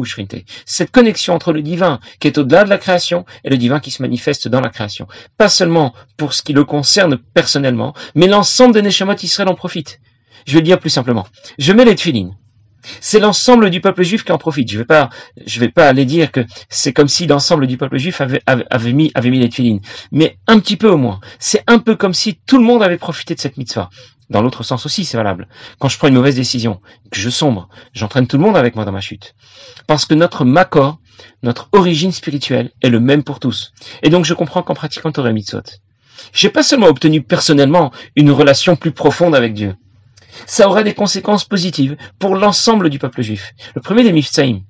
Shrinte, 0.03 0.35
cette 0.65 0.91
connexion 0.91 1.33
entre 1.33 1.51
le 1.51 1.61
divin 1.61 1.99
qui 2.19 2.27
est 2.27 2.37
au-delà 2.37 2.63
de 2.63 2.69
la 2.69 2.77
création 2.77 3.25
et 3.43 3.49
le 3.49 3.57
divin 3.57 3.79
qui 3.79 3.91
se 3.91 4.01
manifeste 4.01 4.47
dans 4.47 4.61
la 4.61 4.69
création. 4.69 5.07
Pas 5.37 5.49
seulement 5.49 5.93
pour 6.15 6.33
ce 6.33 6.43
qui 6.43 6.53
le 6.53 6.63
concerne 6.63 7.17
personnellement, 7.17 7.93
mais 8.15 8.27
l'ensemble 8.27 8.75
des 8.75 8.83
Neshamot 8.83 9.15
Israël 9.15 9.49
en 9.49 9.55
profite. 9.55 9.99
Je 10.45 10.53
vais 10.53 10.59
le 10.59 10.65
dire 10.65 10.79
plus 10.79 10.89
simplement. 10.89 11.27
Je 11.57 11.73
mets 11.73 11.85
les 11.85 11.95
tefilines. 11.95 12.35
C'est 12.99 13.19
l'ensemble 13.19 13.69
du 13.69 13.81
peuple 13.81 14.03
juif 14.03 14.23
qui 14.23 14.31
en 14.31 14.37
profite. 14.37 14.71
Je 14.71 14.77
vais 14.77 14.85
vais 15.45 15.69
pas 15.69 15.87
aller 15.87 16.05
dire 16.05 16.31
que 16.31 16.41
c'est 16.69 16.93
comme 16.93 17.07
si 17.07 17.27
l'ensemble 17.27 17.67
du 17.67 17.77
peuple 17.77 17.97
juif 17.97 18.21
avait, 18.21 18.93
mis, 18.93 19.11
avait 19.13 19.29
mis 19.29 19.39
les 19.39 19.49
tefilines. 19.49 19.81
Mais 20.11 20.37
un 20.47 20.59
petit 20.59 20.77
peu 20.77 20.89
au 20.89 20.97
moins. 20.97 21.19
C'est 21.39 21.63
un 21.67 21.79
peu 21.79 21.95
comme 21.95 22.13
si 22.13 22.39
tout 22.45 22.57
le 22.57 22.63
monde 22.63 22.83
avait 22.83 22.97
profité 22.97 23.35
de 23.35 23.39
cette 23.39 23.57
mitzvah. 23.57 23.89
Dans 24.29 24.41
l'autre 24.41 24.63
sens 24.63 24.85
aussi, 24.85 25.03
c'est 25.03 25.17
valable. 25.17 25.49
Quand 25.77 25.89
je 25.89 25.97
prends 25.97 26.07
une 26.07 26.13
mauvaise 26.13 26.35
décision, 26.35 26.79
que 27.11 27.19
je 27.19 27.29
sombre, 27.29 27.67
j'entraîne 27.93 28.27
tout 28.27 28.37
le 28.37 28.43
monde 28.43 28.55
avec 28.55 28.75
moi 28.75 28.85
dans 28.85 28.93
ma 28.93 29.01
chute. 29.01 29.35
Parce 29.87 30.05
que 30.05 30.13
notre 30.13 30.45
makor, 30.45 30.99
notre 31.43 31.67
origine 31.73 32.13
spirituelle 32.13 32.71
est 32.81 32.89
le 32.89 33.01
même 33.01 33.23
pour 33.23 33.41
tous. 33.41 33.73
Et 34.03 34.09
donc 34.09 34.23
je 34.23 34.33
comprends 34.33 34.63
qu'en 34.63 34.73
pratiquant 34.73 35.11
Torah 35.11 35.33
Mitzvot, 35.33 35.63
j'ai 36.33 36.49
pas 36.49 36.63
seulement 36.63 36.87
obtenu 36.87 37.21
personnellement 37.21 37.91
une 38.15 38.31
relation 38.31 38.77
plus 38.77 38.91
profonde 38.91 39.35
avec 39.35 39.53
Dieu, 39.53 39.75
ça 40.45 40.67
aura 40.67 40.83
des 40.83 40.93
conséquences 40.93 41.45
positives 41.45 41.97
pour 42.19 42.35
l'ensemble 42.35 42.89
du 42.89 42.99
peuple 42.99 43.21
juif. 43.21 43.53
Le 43.75 43.81
premier 43.81 44.03
des 44.03 44.11
Mifsaïm, 44.11 44.61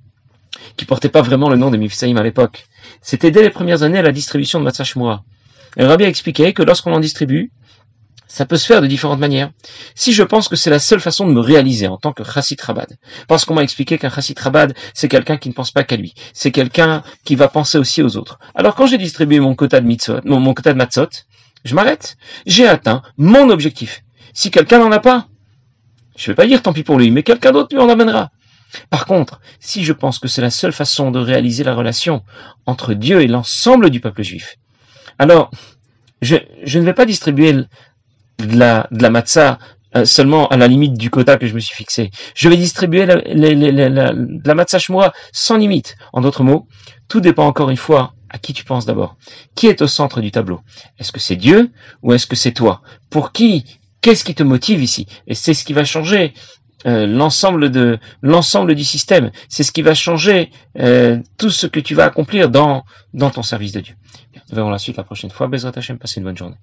qui 0.78 0.86
portait 0.86 1.10
pas 1.10 1.22
vraiment 1.22 1.50
le 1.50 1.58
nom 1.58 1.72
des 1.72 1.78
Mifsaïm 1.78 2.18
à 2.18 2.24
l'époque, 2.24 2.66
c'était 3.02 3.32
dès 3.32 3.42
les 3.42 3.50
premières 3.50 3.84
années 3.84 4.02
la 4.02 4.12
distribution 4.12 4.60
de 4.60 4.66
Matzah 4.66 4.84
Shmura. 4.84 5.24
Et 5.78 5.86
Rabbi 5.86 6.04
a 6.04 6.08
expliqué 6.08 6.54
que 6.54 6.64
lorsqu'on 6.64 6.94
en 6.94 7.00
distribue, 7.00 7.52
ça 8.28 8.46
peut 8.46 8.56
se 8.56 8.66
faire 8.66 8.82
de 8.82 8.88
différentes 8.88 9.20
manières. 9.20 9.52
Si 9.94 10.14
je 10.14 10.24
pense 10.24 10.48
que 10.48 10.56
c'est 10.56 10.70
la 10.70 10.80
seule 10.80 11.02
façon 11.02 11.28
de 11.28 11.34
me 11.34 11.42
réaliser 11.42 11.88
en 11.88 11.98
tant 11.98 12.14
que 12.14 12.24
chassid 12.24 12.60
rabad, 12.62 12.98
parce 13.28 13.44
qu'on 13.44 13.56
m'a 13.56 13.64
expliqué 13.64 13.98
qu'un 13.98 14.10
chassid 14.10 14.40
rabad, 14.40 14.74
c'est 14.94 15.10
quelqu'un 15.10 15.36
qui 15.36 15.50
ne 15.50 15.54
pense 15.54 15.72
pas 15.72 15.84
qu'à 15.84 15.98
lui, 15.98 16.14
c'est 16.34 16.52
quelqu'un 16.52 17.04
qui 17.26 17.36
va 17.36 17.50
penser 17.50 17.78
aussi 17.78 18.02
aux 18.02 18.16
autres. 18.16 18.40
Alors 18.56 18.76
quand 18.76 18.88
j'ai 18.88 18.98
distribué 18.98 19.42
mon 19.42 19.54
quota 19.54 19.82
de 19.82 19.86
mitzvot, 19.86 20.22
mon, 20.24 20.40
mon 20.40 20.54
quota 20.54 20.72
de 20.72 20.78
matzot, 20.78 21.10
je 21.66 21.76
m'arrête. 21.76 22.16
J'ai 22.46 22.68
atteint 22.68 23.02
mon 23.18 23.50
objectif. 23.50 24.02
Si 24.34 24.50
quelqu'un 24.50 24.80
n'en 24.80 24.92
a 24.92 25.00
pas, 25.00 25.28
je 26.16 26.32
vais 26.32 26.36
pas 26.36 26.46
dire 26.46 26.62
tant 26.62 26.74
pis 26.74 26.84
pour 26.84 26.98
lui, 26.98 27.12
mais 27.12 27.24
quelqu'un 27.24 27.52
d'autre 27.52 27.76
lui 27.76 27.82
en 27.82 27.90
amènera. 27.90 28.32
Par 28.90 29.06
contre, 29.06 29.42
si 29.60 29.84
je 29.84 29.94
pense 29.94 30.20
que 30.20 30.28
c'est 30.28 30.42
la 30.42 30.50
seule 30.50 30.72
façon 30.72 31.12
de 31.12 31.20
réaliser 31.20 31.64
la 31.64 31.76
relation 31.76 32.24
entre 32.66 32.94
Dieu 32.94 33.22
et 33.22 33.28
l'ensemble 33.28 33.90
du 33.90 34.00
peuple 34.00 34.24
juif, 34.24 34.58
alors 35.20 35.52
je, 36.22 36.36
ne 36.36 36.84
vais 36.84 36.94
pas 36.94 37.06
distribuer 37.06 37.54
de 37.54 37.66
la, 38.58 38.88
de 38.92 39.02
la 39.02 39.10
matzah 39.10 39.60
euh, 39.96 40.06
seulement 40.06 40.48
à 40.48 40.58
la 40.58 40.68
limite 40.68 40.94
du 40.94 41.10
quota 41.10 41.38
que 41.38 41.48
je 41.48 41.54
me 41.54 41.60
suis 41.60 41.76
fixé. 41.76 42.12
Je 42.34 42.48
vais 42.48 42.56
distribuer 42.56 43.06
la, 43.06 43.16
la, 43.26 43.90
la, 43.90 44.14
la, 44.14 44.56
matzah 44.56 44.80
shmura 44.80 45.12
sans 45.34 45.58
limite. 45.58 45.98
En 46.14 46.22
d'autres 46.22 46.44
mots, 46.44 46.68
tout 47.10 47.20
dépend 47.20 47.46
encore 47.46 47.70
une 47.70 47.78
fois 47.78 48.14
à 48.30 48.38
qui 48.38 48.54
tu 48.54 48.64
penses 48.64 48.86
d'abord. 48.86 49.18
Qui 49.54 49.68
est 49.68 49.82
au 49.82 49.88
centre 49.88 50.22
du 50.22 50.32
tableau? 50.32 50.62
Est-ce 50.98 51.12
que 51.12 51.20
c'est 51.20 51.36
Dieu 51.36 51.72
ou 52.04 52.14
est-ce 52.14 52.26
que 52.26 52.38
c'est 52.38 52.54
toi? 52.54 52.82
Pour 53.10 53.34
qui 53.34 53.81
Qu'est-ce 54.02 54.24
qui 54.24 54.36
te 54.36 54.44
motive 54.44 54.82
ici? 54.82 55.08
Et 55.28 55.36
c'est 55.36 55.54
ce 55.54 55.64
qui 55.64 55.74
va 55.74 55.84
changer 55.84 56.34
euh, 56.88 57.06
l'ensemble 57.06 57.70
de 57.70 58.00
l'ensemble 58.22 58.74
du 58.74 58.84
système. 58.84 59.32
C'est 59.50 59.64
ce 59.64 59.72
qui 59.72 59.84
va 59.84 59.94
changer 59.94 60.50
euh, 60.80 61.20
tout 61.38 61.52
ce 61.52 61.68
que 61.68 61.80
tu 61.80 61.94
vas 61.94 62.06
accomplir 62.06 62.50
dans 62.50 62.84
dans 63.14 63.30
ton 63.30 63.44
service 63.44 63.72
de 63.72 63.82
Dieu. 63.82 63.96
Nous 64.50 64.56
verrons 64.56 64.72
la 64.72 64.80
suite 64.80 64.98
la 64.98 65.04
prochaine 65.04 65.30
fois. 65.30 65.48
Bezrat 65.48 65.74
Hashem, 65.76 66.00
passez 66.00 66.20
une 66.20 66.26
bonne 66.26 66.38
journée. 66.38 66.58